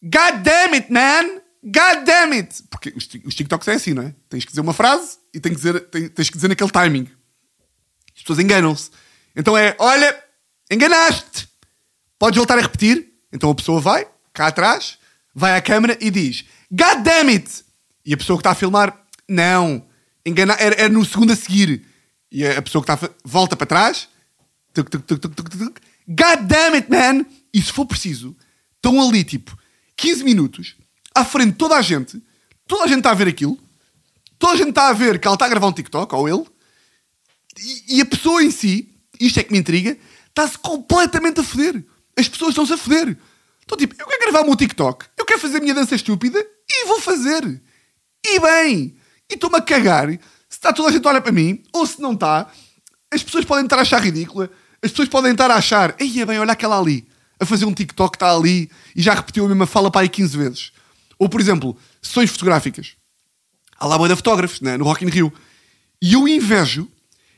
[0.02, 1.42] God damn it, man!
[1.64, 2.64] God damn it!
[2.70, 4.16] Porque os, os TikToks é assim, não é?
[4.30, 7.08] Tens que dizer uma frase e tens que dizer, tens, tens que dizer naquele timing.
[8.16, 8.90] As pessoas enganam-se.
[9.36, 10.18] Então é, olha,
[10.72, 11.48] enganaste.
[12.18, 13.14] Podes voltar a repetir?
[13.32, 14.98] Então a pessoa vai, cá atrás,
[15.34, 17.64] vai à câmera e diz God damn it!
[18.06, 18.98] E a pessoa que está a filmar,
[19.28, 19.86] não,
[20.26, 21.86] engana, era, era no segundo a seguir.
[22.32, 24.08] E a pessoa que está a, volta para trás,
[24.74, 27.26] tuc, tuc, tuc, tuc, tuc, tuc, God damn it, man!
[27.54, 28.36] E se for preciso,
[28.76, 29.58] estão ali tipo
[29.98, 30.76] 15 minutos,
[31.14, 32.22] à frente de toda a gente,
[32.68, 33.58] toda a gente está a ver aquilo,
[34.38, 36.46] toda a gente está a ver que ela está a gravar um TikTok, ou ele,
[37.88, 38.90] e, a pessoa em si,
[39.20, 39.98] isto é que me intriga,
[40.30, 41.84] está-se completamente a foder.
[42.18, 43.18] As pessoas estão-se a foder.
[43.64, 46.46] Então, tipo, eu quero gravar o meu TikTok, eu quero fazer a minha dança estúpida
[46.70, 47.62] e vou fazer.
[48.26, 48.96] E bem,
[49.30, 52.02] e estou-me a cagar se está toda a gente a olhar para mim ou se
[52.02, 52.52] não está.
[53.12, 54.50] As pessoas podem estar a achar ridícula,
[54.82, 57.08] as pessoas podem estar a achar, ei, é bem, olha aquela ali,
[57.40, 60.38] a fazer um TikTok, está ali e já repetiu a mesma fala para aí 15
[60.38, 60.72] vezes.
[61.18, 62.96] Ou, por exemplo, sessões fotográficas.
[63.78, 64.78] Há lá boa de fotógrafos, né?
[64.78, 65.34] no Rock in Rio.
[66.02, 66.90] E eu invejo,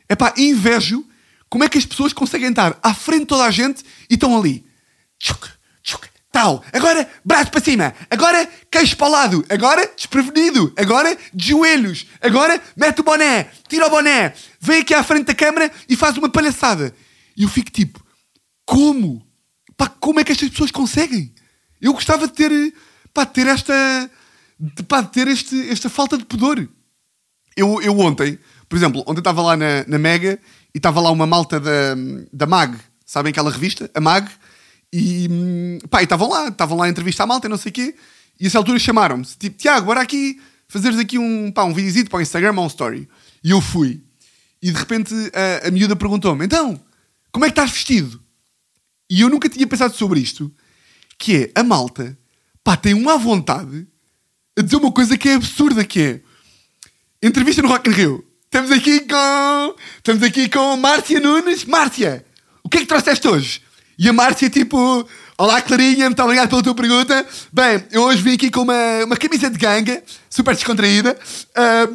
[0.10, 1.06] é pá, invejo
[1.50, 4.38] como é que as pessoas conseguem estar à frente de toda a gente e estão
[4.38, 4.66] ali.
[5.18, 5.48] Tchuc,
[5.82, 6.64] tchuc, tal.
[6.74, 7.96] Agora, braço para cima.
[8.10, 9.46] Agora, queixo para o lado.
[9.50, 10.74] Agora, desprevenido.
[10.78, 12.06] Agora, de joelhos.
[12.22, 13.50] Agora, mete o boné.
[13.68, 14.34] Tira o boné.
[14.60, 16.94] Vem aqui à frente da câmara e faz uma palhaçada.
[17.36, 18.04] E eu fico tipo,
[18.66, 19.26] como?
[19.78, 21.34] Pá, como é que estas pessoas conseguem?
[21.80, 22.74] Eu gostava de ter,
[23.14, 24.12] pá, de ter esta,
[24.60, 26.68] de, pá, de ter este, esta falta de pudor.
[27.56, 28.38] Eu, eu ontem,
[28.70, 30.40] por exemplo, ontem estava lá na, na Mega
[30.74, 31.96] e estava lá uma malta da,
[32.32, 33.90] da MAG, sabem aquela revista?
[33.94, 34.30] A MAG.
[34.92, 37.74] E hum, pá, estavam lá, estavam lá a entrevistar a malta e não sei o
[37.74, 37.96] quê.
[38.40, 42.10] E a essa altura chamaram-me, tipo, Tiago, bora aqui fazeres aqui um, pá, um videozito
[42.10, 43.08] para o Instagram ou um story.
[43.44, 44.04] E eu fui.
[44.62, 46.80] E de repente a, a miúda perguntou-me, então,
[47.32, 48.22] como é que estás vestido?
[49.10, 50.54] E eu nunca tinha pensado sobre isto,
[51.18, 52.18] que é, a malta,
[52.64, 53.88] pá, tem uma vontade
[54.58, 56.22] a dizer uma coisa que é absurda, que é,
[57.26, 58.27] entrevista no Rock in Rio,
[58.58, 61.64] estamos aqui com, estamos aqui com Márcia Nunes.
[61.64, 62.26] Márcia,
[62.64, 63.62] o que é que trouxeste hoje?
[64.00, 67.24] E a Márcia, tipo, olá Clarinha, muito obrigado pela tua pergunta.
[67.54, 71.16] Bem, eu hoje vim aqui com uma, uma camisa de ganga, super descontraída.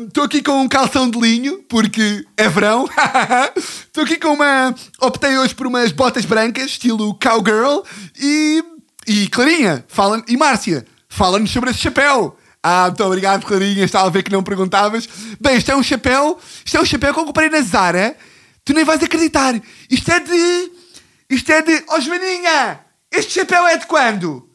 [0.06, 2.88] Estou uh, aqui com um calção de linho, porque é verão.
[3.58, 4.72] Estou aqui com uma.
[5.00, 7.80] Optei hoje por umas botas brancas, estilo cowgirl.
[8.20, 8.62] E.
[9.04, 12.38] E Clarinha, fala, e Márcia, fala-nos sobre esse chapéu.
[12.62, 13.84] Ah, muito obrigado, Clarinha.
[13.84, 15.08] Estava a ver que não perguntavas.
[15.40, 16.38] Bem, isto é um chapéu.
[16.64, 18.16] Isto é um chapéu que eu comprei na Zara.
[18.64, 19.60] Tu nem vais acreditar.
[19.90, 20.70] Isto é de
[21.32, 21.82] isto é de.
[21.88, 22.80] Ó oh, Joaninha!
[23.10, 24.46] Este chapéu é de quando?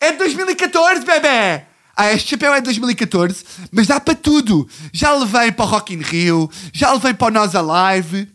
[0.00, 1.64] É de 2014, bebê!
[1.94, 4.66] Ah, este chapéu é de 2014, mas dá para tudo.
[4.90, 8.26] Já levei para o Rock in Rio, já levei para o Nós Alive.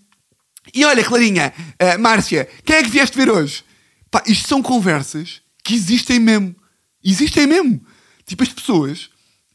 [0.72, 3.64] E olha, Clarinha, uh, Márcia, quem é que vieste ver hoje?
[4.12, 6.56] Pá, isto são conversas que existem mesmo.
[7.04, 7.84] Existem mesmo.
[8.26, 9.10] Tipo, as pessoas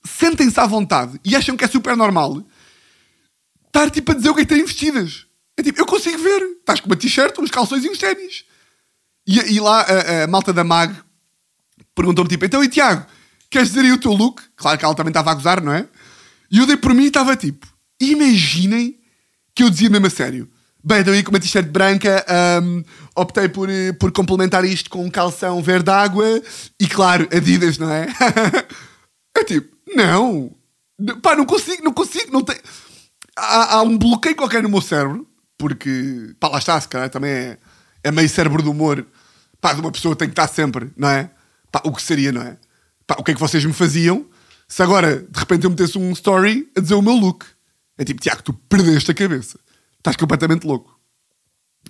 [0.05, 2.43] sentem-se à vontade e acham que é super normal
[3.67, 5.27] estar tipo a dizer o que é que têm vestidas.
[5.57, 6.43] É tipo, eu consigo ver.
[6.61, 8.45] Estás com uma t-shirt, uns calções e uns ténis.
[9.27, 10.95] E, e lá a, a, malta da MAG
[11.95, 13.07] perguntou-me tipo, então e Tiago,
[13.51, 14.43] queres dizer aí o teu look?
[14.57, 15.89] Claro que ela também estava a gozar, não é?
[16.51, 17.67] E eu dei por mim e estava tipo,
[18.01, 18.99] imaginem
[19.55, 20.51] que eu dizia mesmo a sério.
[20.89, 22.25] Bem, então aí com uma t-shirt branca,
[22.63, 22.83] um,
[23.15, 23.69] optei por,
[24.01, 26.25] por complementar isto com um calção verde água
[26.81, 28.07] e, claro, Adidas, não é?
[29.37, 30.51] é tipo, não.
[31.21, 32.57] Pá, não consigo, não consigo, não tem...
[33.37, 37.33] Há, há um bloqueio qualquer no meu cérebro porque, pá, lá está, se calhar também
[37.33, 37.59] é,
[38.05, 39.07] é meio cérebro do humor.
[39.61, 41.31] Pá, de uma pessoa tem que estar sempre, não é?
[41.71, 42.57] Pá, o que seria, não é?
[43.07, 44.25] Pá, o que é que vocês me faziam
[44.67, 47.45] se agora, de repente, eu metesse um story a dizer o meu look?
[47.99, 49.59] É tipo, Tiago, tu perdeste a cabeça.
[49.99, 50.99] Estás completamente louco.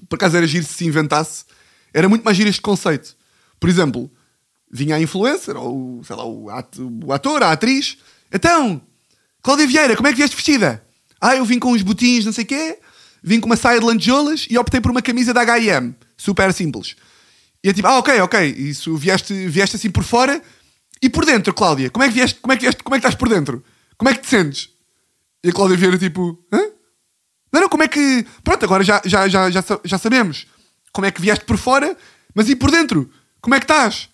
[0.08, 1.44] Por acaso era giro se se inventasse.
[1.92, 3.16] Era muito mais giro este conceito.
[3.58, 4.10] Por exemplo,
[4.70, 7.98] vinha a influencer, ou sei lá, o ator, a atriz.
[8.32, 8.80] Então,
[9.42, 10.84] Cláudia Vieira, como é que vieste vestida?
[11.20, 12.78] Ah, eu vim com uns botins, não sei o quê,
[13.22, 15.94] vim com uma saia de lancholas e optei por uma camisa da H&M.
[16.16, 16.96] Super simples.
[17.62, 18.54] E é tipo, ah, ok, ok.
[18.56, 20.40] Isso vieste, vieste assim por fora
[21.02, 21.90] e por dentro, Cláudia.
[21.90, 22.38] Como é que vieste?
[22.40, 22.82] Como é que vieste?
[22.82, 23.64] Como é que estás por dentro?
[23.96, 24.70] Como é que te sentes?
[25.42, 26.67] E a Cláudia Vieira tipo, hã?
[27.60, 28.26] Não, como é que.
[28.42, 30.46] Pronto, agora já, já, já, já, já sabemos
[30.92, 31.96] como é que vieste por fora,
[32.34, 33.10] mas e por dentro?
[33.40, 34.08] Como é que estás?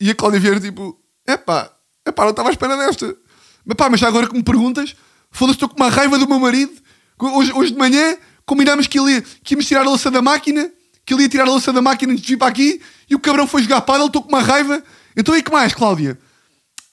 [0.00, 1.70] E a Cláudia Vieira tipo, epá,
[2.06, 3.16] epá, não estava à espera desta.
[3.64, 4.94] Mas pá, mas já agora que me perguntas,
[5.30, 6.84] foda-se, estou com uma raiva do meu marido
[7.18, 10.70] Hoje, hoje de manhã combinámos que, ele ia, que íamos tirar a louça da máquina,
[11.06, 13.18] que ele ia tirar a louça da máquina antes de vir para aqui e o
[13.18, 14.82] cabrão foi jogar ele, estou com uma raiva.
[15.16, 16.18] Então e que mais, Cláudia?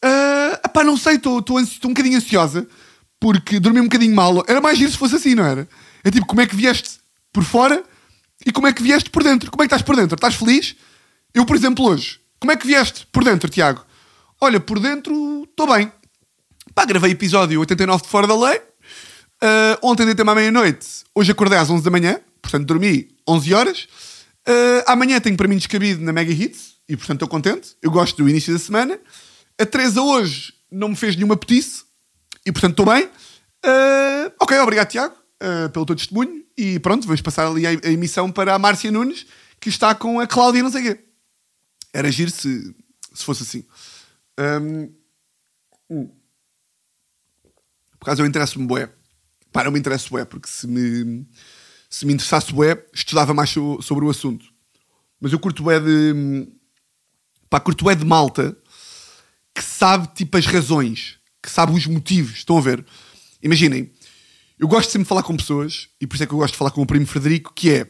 [0.03, 2.67] Uh, pá, não sei, estou um bocadinho ansiosa
[3.21, 4.43] porque dormi um bocadinho mal.
[4.47, 5.69] Era mais giro se fosse assim, não era?
[6.03, 6.99] É tipo, como é que vieste
[7.31, 7.83] por fora
[8.43, 9.51] e como é que vieste por dentro?
[9.51, 10.15] Como é que estás por dentro?
[10.15, 10.75] Estás feliz?
[11.31, 13.85] Eu, por exemplo, hoje, como é que vieste por dentro, Tiago?
[14.41, 15.91] Olha, por dentro estou bem.
[16.73, 18.57] Pá, gravei episódio 89 de Fora da Lei.
[18.57, 23.87] Uh, ontem deitei-me à meia-noite, hoje acordei às 11 da manhã, portanto dormi 11 horas.
[24.47, 27.75] Uh, amanhã tenho para mim descabido na Mega Hits e portanto estou contente.
[27.83, 28.99] Eu gosto do início da semana.
[29.59, 31.83] A Teresa hoje não me fez nenhuma petice
[32.45, 33.05] e portanto estou bem.
[33.63, 35.15] Uh, ok, obrigado Tiago
[35.73, 39.25] pelo teu testemunho e pronto, vamos passar ali a, a, emissão para a Márcia Nunes
[39.59, 41.03] que está com a Cláudia não sei o quê.
[41.91, 42.75] Era giro se,
[43.11, 43.65] se fosse assim.
[44.39, 44.93] Um,
[45.89, 46.11] hum.
[47.99, 48.91] Por causa eu interesso-me bué
[49.51, 51.25] Pá, não me interessa bué, porque se me,
[51.89, 54.45] se me interessasse bué, estudava mais sobre o assunto.
[55.19, 56.47] Mas eu curto bué de...
[57.49, 58.57] Pá, curto bué de malta
[59.53, 61.19] que sabe, tipo, as razões.
[61.41, 62.37] Que sabe os motivos.
[62.37, 62.85] Estão a ver?
[63.41, 63.91] Imaginem.
[64.59, 66.57] Eu gosto sempre de falar com pessoas, e por isso é que eu gosto de
[66.57, 67.87] falar com o primo Frederico, que é...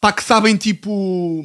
[0.00, 1.44] Pá, que sabem, tipo...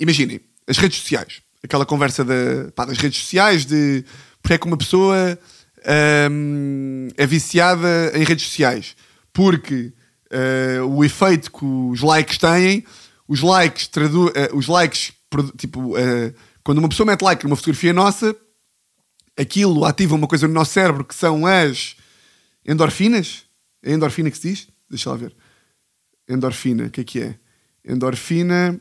[0.00, 0.40] Imaginem.
[0.66, 1.42] As redes sociais.
[1.62, 4.04] Aquela conversa da, pá, das redes sociais, de...
[4.40, 5.38] Porque é que uma pessoa
[6.30, 8.96] um, é viciada em redes sociais.
[9.32, 9.92] Porque
[10.32, 12.84] uh, o efeito que os likes têm,
[13.26, 15.12] os likes, tradu uh, os likes
[15.56, 18.34] tipo, uh, quando uma pessoa mete like numa fotografia nossa,
[19.38, 21.96] aquilo ativa uma coisa no nosso cérebro que são as
[22.66, 23.44] endorfinas.
[23.82, 24.68] É endorfina que se diz?
[24.90, 25.34] Deixa lá ver.
[26.28, 27.38] Endorfina, o que é que é?
[27.84, 28.80] Endorfina.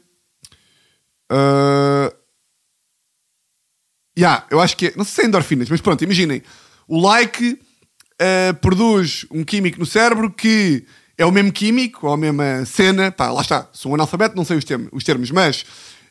[1.31, 2.15] Uh...
[4.17, 4.93] Yeah, eu acho que é.
[4.97, 6.41] Não sei se é endorfinas, mas pronto, imaginem.
[6.87, 10.83] O like uh, produz um químico no cérebro que
[11.15, 13.11] é o mesmo químico, ou a mesma cena.
[13.11, 13.69] Pá, lá está.
[13.73, 15.65] Sou um analfabeto, não sei os termos, os termos mas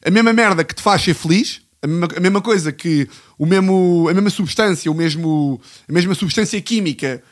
[0.05, 3.47] a mesma merda que te faz ser feliz, a mesma, a mesma coisa que o
[3.47, 7.23] mesmo, a mesma substância, o mesmo, a mesma substância química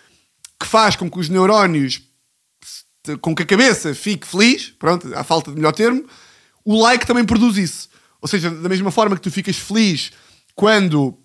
[0.59, 2.01] que faz com que os neurónios,
[3.21, 6.05] com que a cabeça fique feliz, pronto, à falta de melhor termo,
[6.65, 7.89] o like também produz isso.
[8.21, 10.13] Ou seja, da mesma forma que tu ficas feliz
[10.55, 11.19] quando,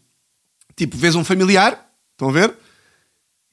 [0.75, 2.53] tipo, vês um familiar, estão a ver?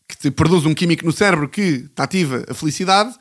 [0.09, 3.15] Que te produz um químico no cérebro que te ativa a felicidade,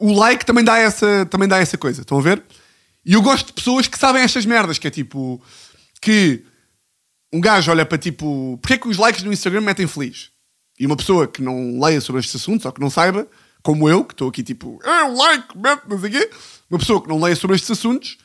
[0.00, 2.42] o like também dá essa, também dá essa coisa, estão a ver?
[3.04, 5.42] E eu gosto de pessoas que sabem estas merdas, que é tipo,
[6.00, 6.44] que
[7.32, 10.30] um gajo olha para tipo, porque é que os likes no Instagram metem feliz?
[10.78, 13.28] E uma pessoa que não leia sobre estes assuntos, ou que não saiba,
[13.62, 16.30] como eu, que estou aqui tipo, é um like, mete, não sei o quê,
[16.70, 18.18] uma pessoa que não leia sobre estes assuntos,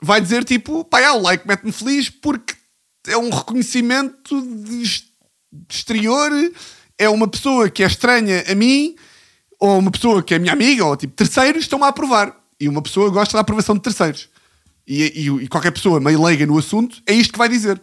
[0.00, 2.54] vai dizer tipo, pá, é, o like mete-me feliz porque
[3.06, 4.82] é um reconhecimento de
[5.68, 6.30] exterior,
[6.96, 8.94] é uma pessoa que é estranha a mim,
[9.58, 12.36] ou uma pessoa que é minha amiga, ou tipo, terceiros estão-me a aprovar.
[12.60, 14.28] E uma pessoa gosta da aprovação de terceiros.
[14.86, 17.80] E, e, e, qualquer pessoa meio leiga no assunto é isto que vai dizer.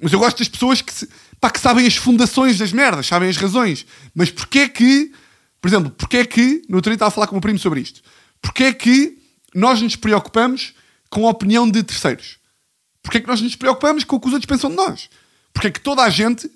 [0.00, 1.08] Mas eu gosto das pessoas que, se,
[1.40, 3.84] pá, que sabem as fundações das merdas, sabem as razões.
[4.14, 5.12] Mas porquê que,
[5.60, 7.80] por exemplo, porquê que, no outro dia estava a falar com o meu primo sobre
[7.80, 8.00] isto,
[8.40, 9.18] porquê que
[9.54, 10.74] nós nos preocupamos
[11.10, 12.38] com a opinião de terceiros?
[13.02, 15.08] Porquê que nós nos preocupamos com o que os outros pensam de nós?
[15.52, 16.50] Porquê que toda a gente.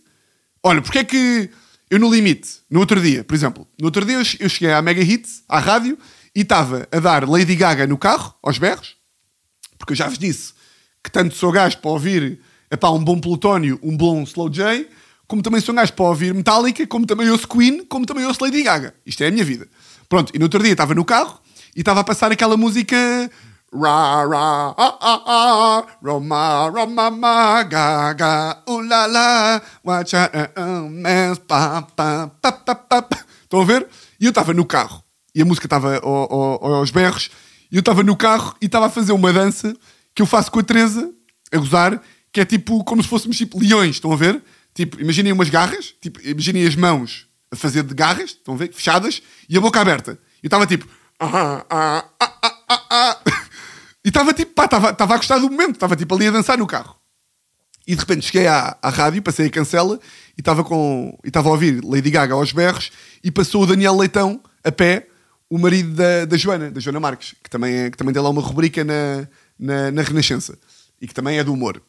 [0.62, 1.50] Olha, porquê que
[1.88, 5.00] eu no limite, no outro dia, por exemplo, no outro dia eu cheguei à Mega
[5.00, 5.98] Hits, à rádio,
[6.34, 8.96] e estava a dar Lady Gaga no carro, aos berros,
[9.78, 10.52] porque eu já vos disse
[11.02, 12.40] que tanto sou gajo para ouvir
[12.70, 14.88] epá, um bom Plutónio, um bom Slow J,
[15.26, 18.62] como também sou gajo para ouvir Metallica, como também ouço Queen, como também ouço Lady
[18.62, 18.94] Gaga.
[19.04, 19.66] Isto é a minha vida.
[20.08, 21.40] Pronto, e no outro dia estava no carro
[21.74, 22.96] e estava a passar aquela música
[23.72, 32.26] Ra, ra, ah, ah, ah, Roma, Roma, ma, gaga, ulala, watch out, uh, pa, pa,
[32.42, 33.18] pa, pa, pa.
[33.44, 33.86] Estão a ver?
[34.18, 35.04] E eu estava no carro
[35.40, 37.30] e a música estava aos berros,
[37.72, 39.74] e eu estava no carro e estava a fazer uma dança
[40.14, 41.10] que eu faço com a Teresa,
[41.50, 41.98] a gozar,
[42.30, 44.42] que é tipo como se fôssemos tipo leões, estão a ver?
[44.74, 48.70] Tipo, imaginem umas garras, tipo, imaginem as mãos a fazer de garras, estão a ver?
[48.70, 50.18] Fechadas, e a boca aberta.
[50.42, 50.86] E estava tipo.
[51.18, 53.18] Ah, ah, ah, ah, ah, ah.
[54.04, 56.66] E estava tipo, pá, estava a gostar do momento, estava tipo ali a dançar no
[56.66, 56.96] carro.
[57.86, 59.98] E de repente cheguei à, à rádio, passei a cancela
[60.36, 62.90] e estava com e estava a ouvir Lady Gaga aos berros
[63.24, 65.09] e passou o Daniel Leitão a pé
[65.50, 68.30] o marido da, da Joana, da Joana Marques, que também, é, que também tem lá
[68.30, 70.56] uma rubrica na, na, na Renascença
[71.00, 71.82] e que também é do humor.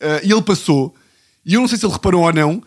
[0.00, 0.94] Uh, e ele passou,
[1.44, 2.62] e eu não sei se ele reparou ou não,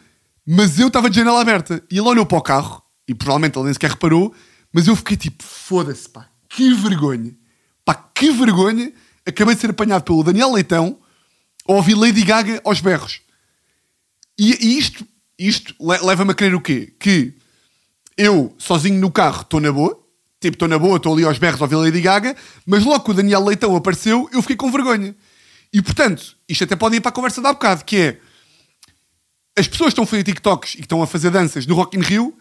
[0.46, 1.82] mas eu estava de janela aberta.
[1.90, 4.34] E ele olhou para o carro, e provavelmente ele nem sequer reparou,
[4.74, 7.34] mas eu fiquei tipo, foda-se, pá, que vergonha.
[7.86, 8.92] Pá, que vergonha.
[9.26, 11.00] Acabei de ser apanhado pelo Daniel Leitão
[11.68, 13.22] a ouvir Lady Gaga aos berros.
[14.38, 15.06] E, e isto,
[15.38, 16.94] isto leva-me a crer o quê?
[17.00, 17.34] Que
[18.18, 20.01] eu, sozinho no carro, estou na boa,
[20.42, 23.12] Tipo, estou na boa, estou ali aos berros a ouvir Lady Gaga, mas logo que
[23.12, 25.16] o Daniel Leitão apareceu, eu fiquei com vergonha.
[25.72, 28.20] E portanto, isto até pode ir para a conversa de há bocado, que é
[29.56, 31.96] as pessoas que estão a fazer TikToks e que estão a fazer danças no Rock
[31.96, 32.36] in Rio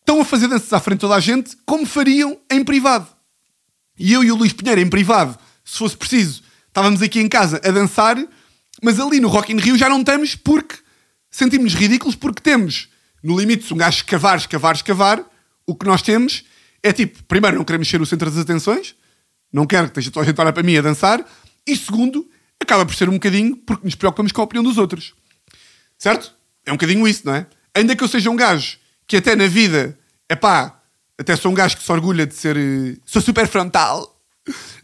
[0.00, 3.06] estão a fazer danças à frente de toda a gente como fariam em privado.
[3.96, 7.60] E eu e o Luís Pinheiro, em privado, se fosse preciso, estávamos aqui em casa
[7.62, 8.16] a dançar,
[8.82, 10.74] mas ali no Rock in Rio já não estamos porque
[11.30, 12.88] sentimos ridículos porque temos,
[13.22, 15.24] no limite, se um gajo escavar, escavar, escavar,
[15.64, 16.42] o que nós temos
[16.82, 18.94] é tipo, primeiro, não queremos ser o centro das atenções,
[19.52, 21.24] não quero que esteja toda a gente a olhar para mim a dançar,
[21.66, 22.28] e segundo,
[22.60, 25.14] acaba por ser um bocadinho porque nos preocupamos com a opinião dos outros.
[25.98, 26.32] Certo?
[26.64, 27.46] É um bocadinho isso, não é?
[27.74, 30.80] Ainda que eu seja um gajo que até na vida, é pá,
[31.18, 32.56] até sou um gajo que se orgulha de ser.
[32.56, 34.16] Eh, sou super frontal.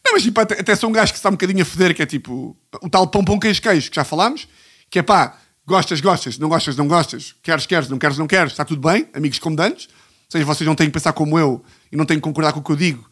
[0.05, 2.03] Não, mas tipo, até, até sou um gajo que está um bocadinho a foder, que
[2.03, 4.47] é tipo o tal pão pão queijo queijo que já falámos,
[4.91, 8.53] que é pá, gostas, gostas, não gostas, não gostas, queres, queres, não queres, não queres,
[8.53, 9.87] está tudo bem, amigos como dantes.
[9.87, 12.61] Ou seja, vocês não têm que pensar como eu e não tenho que concordar com
[12.61, 13.09] o que eu digo,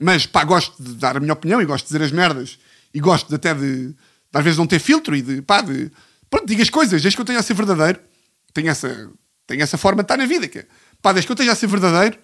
[0.00, 2.58] mas pá, gosto de dar a minha opinião e gosto de dizer as merdas
[2.92, 3.96] e gosto de, até de, de
[4.32, 5.90] às vezes não ter filtro e de pá, de
[6.30, 8.00] pronto, diga as coisas, desde que eu tenha a ser verdadeiro,
[8.52, 9.10] tenho essa,
[9.46, 10.66] tenho essa forma de estar na vida, que é,
[11.02, 12.18] pá, desde que eu tenha a ser verdadeiro,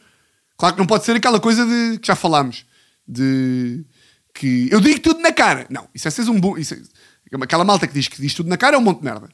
[0.57, 2.65] claro que não pode ser aquela coisa de que já falámos,
[3.07, 3.85] de
[4.35, 5.67] que eu digo tudo na cara.
[5.71, 6.59] Não, isso é ser um bom.
[6.59, 6.79] Isso é,
[7.41, 9.29] aquela malta que diz que diz tudo na cara é um monte de merda.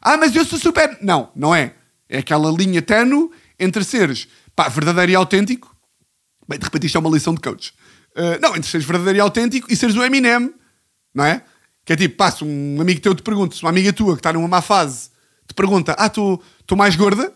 [0.00, 0.96] Ah, mas eu sou super.
[1.02, 1.74] Não, não é.
[2.08, 5.73] É aquela linha tenue entre seres pá, verdadeiro e autêntico
[6.48, 7.72] Bem, de repente isto é uma lição de coach.
[8.16, 10.52] Uh, não, entre seres verdadeiro e autêntico e seres o Eminem,
[11.14, 11.42] não é?
[11.84, 14.32] Que é tipo, passa um amigo teu te pergunta, se uma amiga tua que está
[14.32, 15.10] numa má fase
[15.46, 16.40] te pergunta, ah, estou
[16.76, 17.32] mais gorda?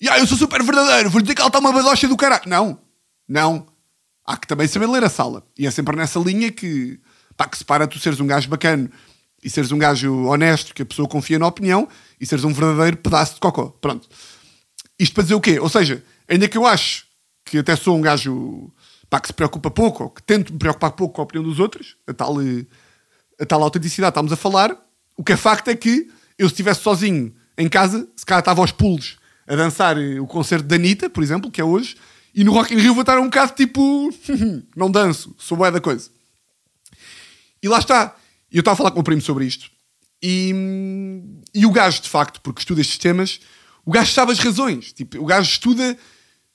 [0.00, 2.42] E ah, eu sou super verdadeiro, vou dizer que ela está uma badocha do caralho.
[2.46, 2.78] Não,
[3.28, 3.66] não.
[4.24, 5.44] Há que também saber ler a sala.
[5.58, 7.00] E é sempre nessa linha que,
[7.36, 8.90] pá, que separa tu seres um gajo bacana
[9.42, 11.88] e seres um gajo honesto, que a pessoa confia na opinião,
[12.20, 13.68] e seres um verdadeiro pedaço de cocó.
[13.80, 14.08] Pronto.
[14.98, 15.58] Isto para dizer o quê?
[15.58, 17.06] Ou seja, ainda que eu acho
[17.44, 18.72] que até sou um gajo
[19.08, 21.58] pá, que se preocupa pouco, ou que tento me preocupar pouco com a opinião dos
[21.58, 22.64] outros, a tal, eh,
[23.40, 24.76] a tal autenticidade estamos a falar,
[25.16, 28.60] o que é facto é que eu se estivesse sozinho em casa, se calhar estava
[28.60, 31.96] aos pulos a dançar eh, o concerto da Anitta, por exemplo, que é hoje,
[32.34, 34.10] e no Rock in Rio vou estar um bocado tipo,
[34.76, 36.08] não danço, sou boa da coisa.
[37.62, 38.16] E lá está.
[38.50, 39.70] Eu estava a falar com o primo sobre isto.
[40.22, 40.52] E,
[41.54, 43.40] e o gajo, de facto, porque estuda estes temas,
[43.84, 44.92] o gajo sabe as razões.
[44.92, 45.96] Tipo, o gajo estuda.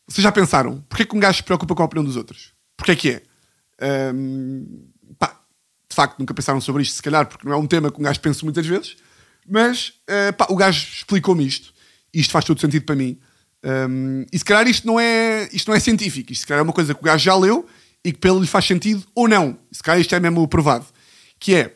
[0.08, 0.82] Vocês já pensaram?
[0.88, 2.54] Porquê que um gajo se preocupa com a opinião dos outros?
[2.78, 4.14] Porquê que é?
[4.14, 4.88] Hum,
[5.18, 5.40] pá,
[5.90, 8.04] de facto, nunca pensaram sobre isto, se calhar, porque não é um tema que um
[8.04, 8.98] gajo pensa muitas vezes.
[9.48, 11.74] Mas uh, pá, o gajo explicou-me isto.
[12.14, 13.20] E isto faz todo sentido para mim.
[13.64, 16.32] Um, e se calhar isto não, é, isto não é científico.
[16.32, 17.68] Isto se calhar é uma coisa que o gajo já leu
[18.04, 19.58] e que ele lhe faz sentido ou não.
[19.72, 20.86] Se calhar isto é mesmo provado.
[21.40, 21.76] Que é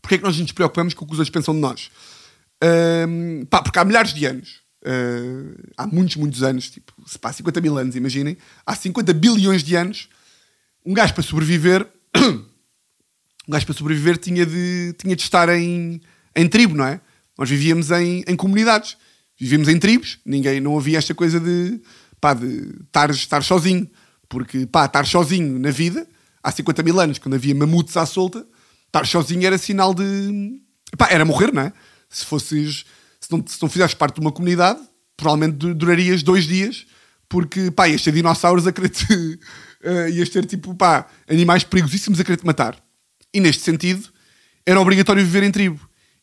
[0.00, 1.90] porque é que nós nos preocupamos com o que os outros pensam de nós?
[2.64, 4.60] Um, pá, porque há milhares de anos,
[5.76, 9.74] há muitos, muitos anos, tipo, se pá, 50 mil anos, imaginem, há 50 bilhões de
[9.74, 10.08] anos,
[10.84, 16.00] um gajo para sobreviver, um gajo para sobreviver tinha de, tinha de estar em,
[16.34, 17.00] em tribo, não é?
[17.36, 18.96] Nós vivíamos em, em comunidades,
[19.38, 21.80] vivíamos em tribos, ninguém, não havia esta coisa de,
[22.20, 23.88] pá, de estar, estar sozinho,
[24.28, 26.06] porque, pá, estar sozinho na vida,
[26.42, 28.46] há 50 mil anos, quando havia mamutes à solta,
[28.86, 30.60] estar sozinho era sinal de.
[30.96, 31.72] Pá, era morrer, não é?
[32.08, 32.84] Se fosses.
[33.28, 34.80] Se não, se não fizesses parte de uma comunidade,
[35.14, 36.86] provavelmente durarias dois dias,
[37.28, 39.12] porque, pá, ias ter dinossauros a querer te.
[39.12, 42.82] Uh, ias ter, tipo, pá, animais perigosíssimos a querer te matar.
[43.34, 44.08] E neste sentido,
[44.64, 45.78] era obrigatório viver em tribo.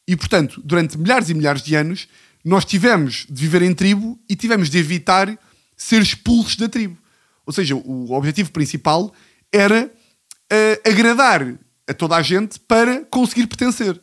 [0.07, 2.07] E, portanto, durante milhares e milhares de anos,
[2.43, 5.37] nós tivemos de viver em tribo e tivemos de evitar
[5.77, 6.97] ser expulsos da tribo.
[7.45, 9.13] Ou seja, o objetivo principal
[9.51, 11.55] era uh, agradar
[11.87, 14.01] a toda a gente para conseguir pertencer.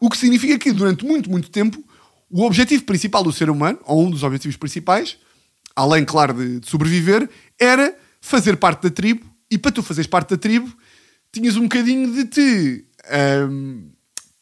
[0.00, 1.84] O que significa que durante muito, muito tempo,
[2.30, 5.16] o objetivo principal do ser humano, ou um dos objetivos principais,
[5.74, 9.26] além, claro, de, de sobreviver, era fazer parte da tribo.
[9.50, 10.70] E para tu fazeres parte da tribo,
[11.32, 12.84] tinhas um bocadinho de te.
[13.50, 13.90] Um,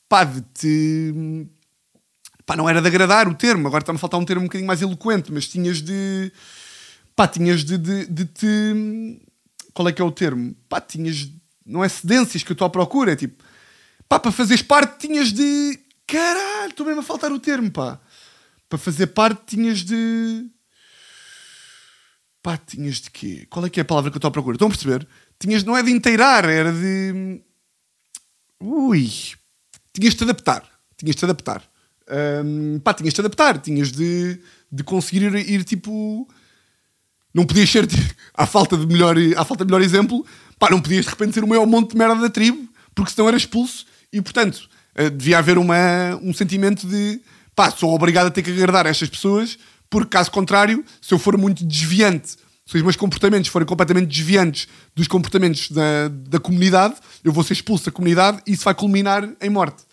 [0.09, 1.15] pá, de te.
[2.45, 4.67] Pá, não era de agradar o termo, agora está-me a faltar um termo um bocadinho
[4.67, 6.33] mais eloquente, mas tinhas de.
[7.15, 9.23] Pá, tinhas de, de, de te.
[9.73, 10.55] Qual é que é o termo?
[10.69, 11.29] Pá, tinhas
[11.67, 13.43] não é cedências que eu estou à procura, é tipo,
[14.09, 15.79] pá, para fazeres parte tinhas de.
[16.07, 18.01] Caralho, estou mesmo a faltar o termo, pá.
[18.69, 20.49] Para fazer parte tinhas de.
[22.43, 23.47] Pá, tinhas de quê?
[23.51, 24.55] Qual é que é a palavra que eu estou à procura?
[24.55, 25.07] Estão a perceber?
[25.39, 27.41] Tinhas, não é de inteirar, era de.
[28.61, 29.11] Ui.
[29.93, 30.63] Tinhas de te adaptar.
[30.97, 31.63] Tinhas de te adaptar.
[32.45, 33.59] Um, pá, tinhas de te adaptar.
[33.59, 34.41] Tinhas de,
[34.71, 36.29] de conseguir ir, ir tipo.
[37.35, 37.87] Não podias ser.
[38.33, 40.25] À falta de melhor, à falta de melhor exemplo,
[40.59, 43.29] pá, não podias de repente ser o maior monte de merda da tribo, porque senão
[43.29, 44.69] era expulso e, portanto,
[45.13, 47.21] devia haver uma, um sentimento de
[47.55, 51.37] pá, sou obrigado a ter que agradar estas pessoas, porque caso contrário, se eu for
[51.39, 52.37] muito desviante,
[52.67, 57.55] se os meus comportamentos forem completamente desviantes dos comportamentos da, da comunidade, eu vou ser
[57.55, 59.85] expulso da comunidade e isso vai culminar em morte.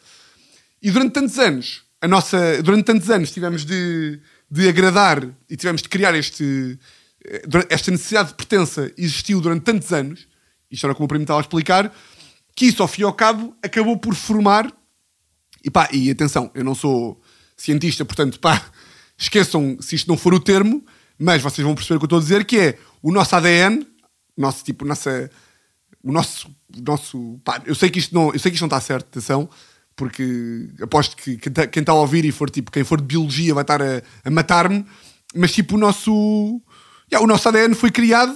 [0.82, 5.82] E durante tantos anos, a nossa, durante tantos anos tivemos de, de agradar e tivemos
[5.82, 6.78] de criar este,
[7.24, 10.28] eh, esta necessidade de pertença existiu durante tantos anos
[10.74, 11.94] isto era como o primo estava a explicar,
[12.56, 14.74] que isso ao fim e ao cabo acabou por formar.
[15.64, 17.22] E pá, e atenção, eu não sou
[17.56, 18.64] cientista, portanto, pá,
[19.18, 20.84] esqueçam se isto não for o termo,
[21.18, 23.86] mas vocês vão perceber o que eu estou a dizer, que é o nosso ADN,
[24.38, 25.30] nosso tipo, nossa,
[26.04, 28.82] o nosso, nosso pá, eu sei que isto não, eu sei que isto não está
[28.82, 29.50] certo, atenção,
[29.96, 33.54] porque aposto que quem está, está a ouvir e for tipo, quem for de biologia
[33.54, 34.86] vai estar a, a matar-me,
[35.36, 36.62] mas tipo, o nosso,
[37.12, 38.36] yeah, o nosso ADN foi criado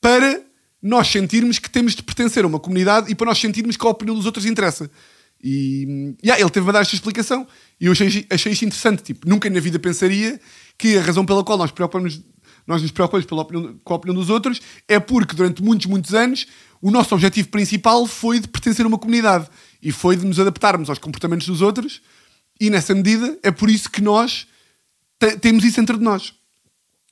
[0.00, 0.42] para
[0.82, 3.90] nós sentirmos que temos de pertencer a uma comunidade e para nós sentirmos que a
[3.90, 4.90] opinião dos outros interessa.
[5.42, 7.46] E yeah, ele teve a dar esta explicação
[7.80, 9.02] e eu achei, achei isto interessante.
[9.02, 10.40] Tipo, nunca na vida pensaria
[10.78, 12.20] que a razão pela qual nós, preocupamos,
[12.66, 16.14] nós nos preocupamos pela opinião, com a opinião dos outros é porque durante muitos, muitos
[16.14, 16.46] anos
[16.80, 19.48] o nosso objetivo principal foi de pertencer a uma comunidade
[19.82, 22.00] e foi de nos adaptarmos aos comportamentos dos outros
[22.60, 24.46] e nessa medida é por isso que nós
[25.40, 26.34] temos isso entre nós.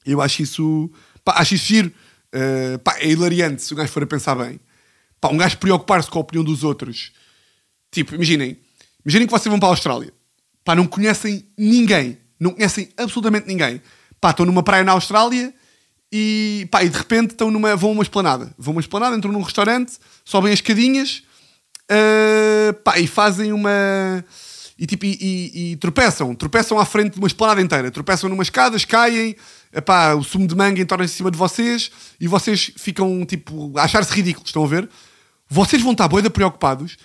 [0.05, 0.91] Eu acho isso,
[1.25, 1.93] pá, acho isso giro.
[2.35, 4.61] Uh, pá, é hilariante se o gajo for a pensar bem.
[5.21, 7.13] Pá, um gajo preocupar-se com a opinião dos outros.
[7.95, 8.59] Tipo, imaginem.
[9.05, 10.13] Imaginem que vocês vão para a Austrália.
[10.65, 12.19] Pá, não conhecem ninguém.
[12.41, 13.81] Não conhecem absolutamente ninguém.
[14.21, 15.55] Pá, estão numa praia na Austrália
[16.11, 18.53] e, pá, e de repente estão numa, vão a uma esplanada.
[18.59, 19.93] Vão a uma esplanada, entram num restaurante,
[20.25, 21.23] sobem as escadinhas
[21.89, 24.25] uh, pá, e fazem uma...
[24.77, 26.35] E, tipo, e, e, e tropeçam.
[26.35, 27.93] Tropeçam à frente de uma esplanada inteira.
[27.93, 29.37] Tropeçam numas escadas, caem
[29.73, 33.85] epá, o sumo de manga entorna-se em cima de vocês e vocês ficam tipo a
[33.85, 34.89] achar-se ridículos, estão a ver?
[35.49, 36.97] vocês vão estar boeda preocupados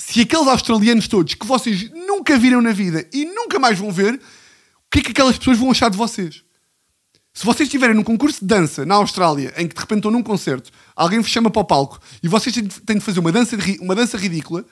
[0.00, 4.14] se aqueles australianos todos que vocês nunca viram na vida e nunca mais vão ver,
[4.14, 6.42] o que é que aquelas pessoas vão achar de vocês?
[7.34, 10.22] Se vocês estiverem num concurso de dança na Austrália, em que de repente estão num
[10.22, 13.78] concerto, alguém vos chama para o palco e vocês têm de- fazer uma dança, de
[13.80, 14.64] uma dança ridícula,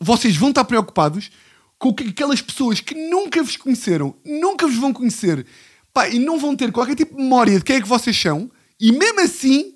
[0.00, 1.30] vocês vão estar preocupados
[1.78, 5.44] com o que aquelas pessoas que nunca vos conheceram, nunca vos vão conhecer,
[5.92, 8.50] pá, e não vão ter qualquer tipo de memória de quem é que vocês são,
[8.80, 9.74] e mesmo assim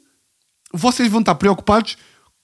[0.72, 1.96] vocês vão estar preocupados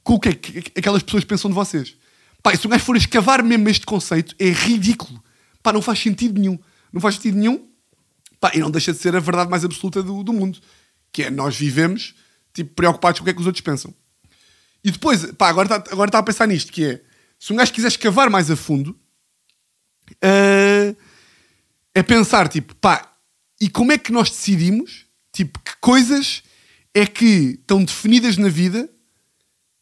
[0.03, 1.95] com o que é que aquelas pessoas pensam de vocês.
[2.43, 5.23] Pá, se um gajo for escavar mesmo este conceito, é ridículo.
[5.63, 6.59] Pá, não faz sentido nenhum.
[6.93, 7.69] Não faz sentido nenhum.
[8.41, 10.59] Pá, e não deixa de ser a verdade mais absoluta do, do mundo.
[11.13, 12.15] Que é, nós vivemos,
[12.53, 13.95] tipo, preocupados com o que é que os outros pensam.
[14.83, 17.03] E depois, pá, agora está agora tá a pensar nisto, que é,
[17.39, 18.99] se um gajo quiser escavar mais a fundo,
[20.21, 20.95] ah,
[21.95, 23.13] é pensar, tipo, pá,
[23.61, 26.43] e como é que nós decidimos, tipo, que coisas
[26.95, 28.91] é que estão definidas na vida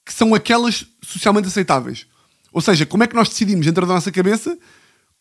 [0.04, 2.06] que são aquelas socialmente aceitáveis?
[2.52, 4.58] Ou seja, como é que nós decidimos dentro da nossa cabeça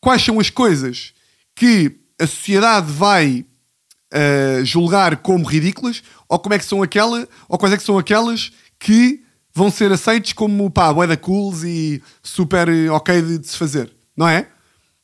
[0.01, 1.13] quais são as coisas
[1.55, 3.45] que a sociedade vai
[4.11, 7.97] ah, julgar como ridículas ou como é que são aquela ou quais é que são
[7.97, 9.21] aquelas que
[9.53, 13.91] vão ser aceites como pá, da cools e super eh, ok de, de se fazer,
[14.17, 14.47] não é?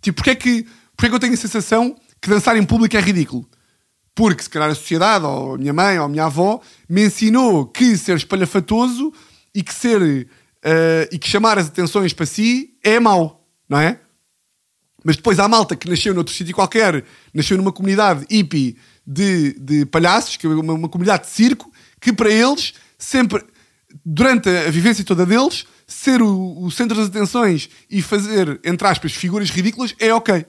[0.01, 0.65] Tipo, porque é, que,
[0.95, 3.47] porque é que eu tenho a sensação que dançar em público é ridículo?
[4.15, 7.65] Porque se calhar a sociedade, ou a minha mãe, ou a minha avó, me ensinou
[7.65, 9.13] que ser espalhafatoso
[9.53, 10.27] e que ser
[10.67, 13.99] eh, e que chamar as atenções para si é mau, não é?
[15.03, 19.85] Mas depois há malta que nasceu noutro sítio qualquer, nasceu numa comunidade hippie de, de
[19.85, 23.45] palhaços, que é uma, uma comunidade de circo, que para eles, sempre,
[24.03, 29.13] durante a vivência toda deles, ser o, o centro das atenções e fazer, entre aspas,
[29.13, 30.47] figuras ridículas é ok.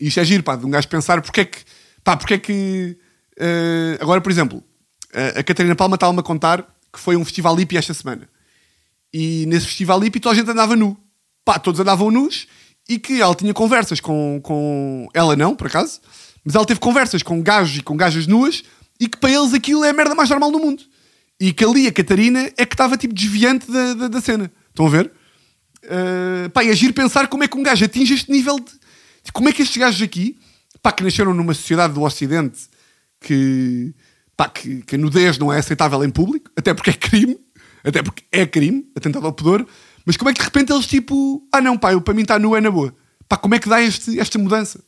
[0.00, 1.58] Isto é giro, pá, de um gajo pensar porque é que,
[2.02, 2.96] pá, porque é que,
[3.38, 4.64] eh, agora, por exemplo,
[5.12, 8.26] a, a Catarina Palma estava-me a contar que foi um festival hippie esta semana.
[9.12, 10.96] E nesse festival hippie toda a gente andava nu.
[11.44, 12.46] Pá, todos andavam nus
[12.88, 15.08] e que ela tinha conversas com, com...
[15.14, 16.00] Ela não, por acaso.
[16.44, 18.62] Mas ela teve conversas com gajos e com gajas nuas
[18.98, 20.82] e que para eles aquilo é a merda mais normal do mundo.
[21.38, 24.50] E que ali a Catarina é que estava tipo desviante da, da, da cena.
[24.68, 25.12] Estão a ver?
[25.84, 28.72] Uh, pá, e é giro pensar como é que um gajo atinge este nível de...
[29.24, 30.38] de como é que estes gajos aqui,
[30.82, 32.68] pá, que nasceram numa sociedade do Ocidente
[33.20, 33.94] que,
[34.36, 37.38] pá, que, que a nudez não é aceitável em público, até porque é crime,
[37.86, 39.66] até porque é crime, atentado ao pudor,
[40.04, 42.38] mas como é que de repente eles tipo, ah não, pá, eu, para mim está
[42.38, 42.94] nu é na boa.
[43.28, 44.82] Pá, como é que dá este, esta mudança?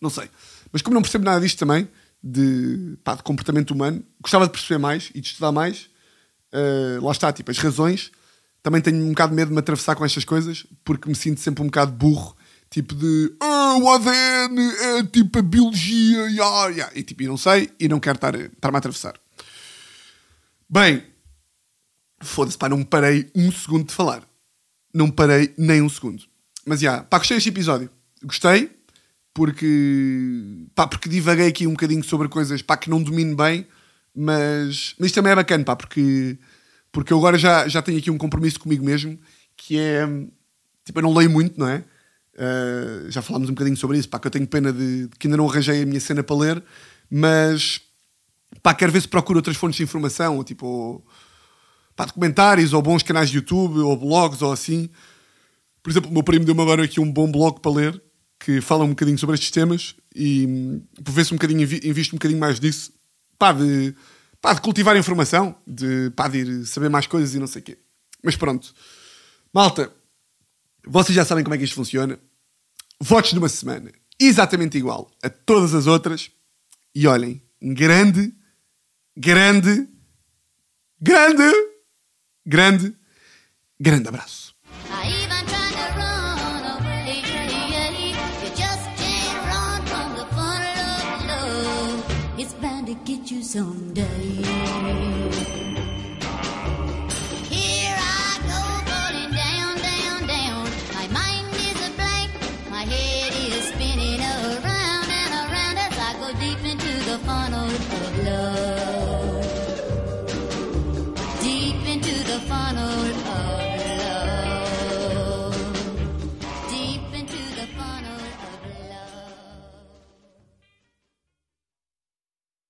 [0.00, 0.28] Não sei.
[0.72, 1.88] Mas como não percebo nada disto também,
[2.22, 5.90] de, pá, de comportamento humano, gostava de perceber mais e de estudar mais.
[6.52, 8.10] Uh, lá está, tipo, as razões.
[8.62, 11.40] Também tenho um bocado de medo de me atravessar com estas coisas, porque me sinto
[11.40, 12.36] sempre um bocado burro.
[12.70, 16.90] Tipo de, ah, o ADN é tipo a biologia, ya, ya.
[16.94, 19.14] e tipo, e não sei, e não quero estar, estar-me a atravessar.
[20.70, 21.04] Bem,
[22.22, 24.22] foda-se, pá, não parei um segundo de falar.
[24.94, 26.24] Não parei nem um segundo.
[26.66, 27.90] Mas já, pá, gostei deste episódio.
[28.22, 28.70] Gostei,
[29.34, 33.66] porque, pá, porque divaguei aqui um bocadinho sobre coisas, pá, que não domino bem,
[34.14, 36.38] mas, mas isto também é bacana, pá, porque,
[36.90, 39.18] porque eu agora já, já tenho aqui um compromisso comigo mesmo,
[39.56, 40.06] que é,
[40.84, 41.84] tipo, eu não leio muito, não é?
[42.34, 45.26] Uh, já falámos um bocadinho sobre isso, pá, que eu tenho pena de, de que
[45.26, 46.62] ainda não arranjei a minha cena para ler,
[47.10, 47.80] mas,
[48.62, 51.06] pá, quero ver se procuro outras fontes de informação, ou, tipo, ou,
[51.96, 54.88] pá, documentários, ou bons canais de YouTube, ou blogs, ou assim.
[55.82, 58.02] Por exemplo, o meu primo deu-me agora aqui um bom blog para ler,
[58.38, 61.80] que fala um bocadinho sobre estes temas, e hum, por ver se um bocadinho, invi-
[61.84, 62.92] invisto um bocadinho mais disso,
[63.38, 63.94] pá, de,
[64.40, 67.64] pá, de cultivar informação, de, pá, de ir saber mais coisas e não sei o
[67.64, 67.78] quê.
[68.22, 68.72] Mas pronto.
[69.52, 69.92] Malta,
[70.86, 72.18] vocês já sabem como é que isto funciona.
[73.00, 73.90] Votos de uma semana.
[74.18, 76.30] Exatamente igual a todas as outras.
[76.94, 78.32] E olhem, grande,
[79.16, 79.88] grande,
[81.00, 81.71] grande,
[82.44, 82.94] grande,
[83.78, 84.52] grande abraço.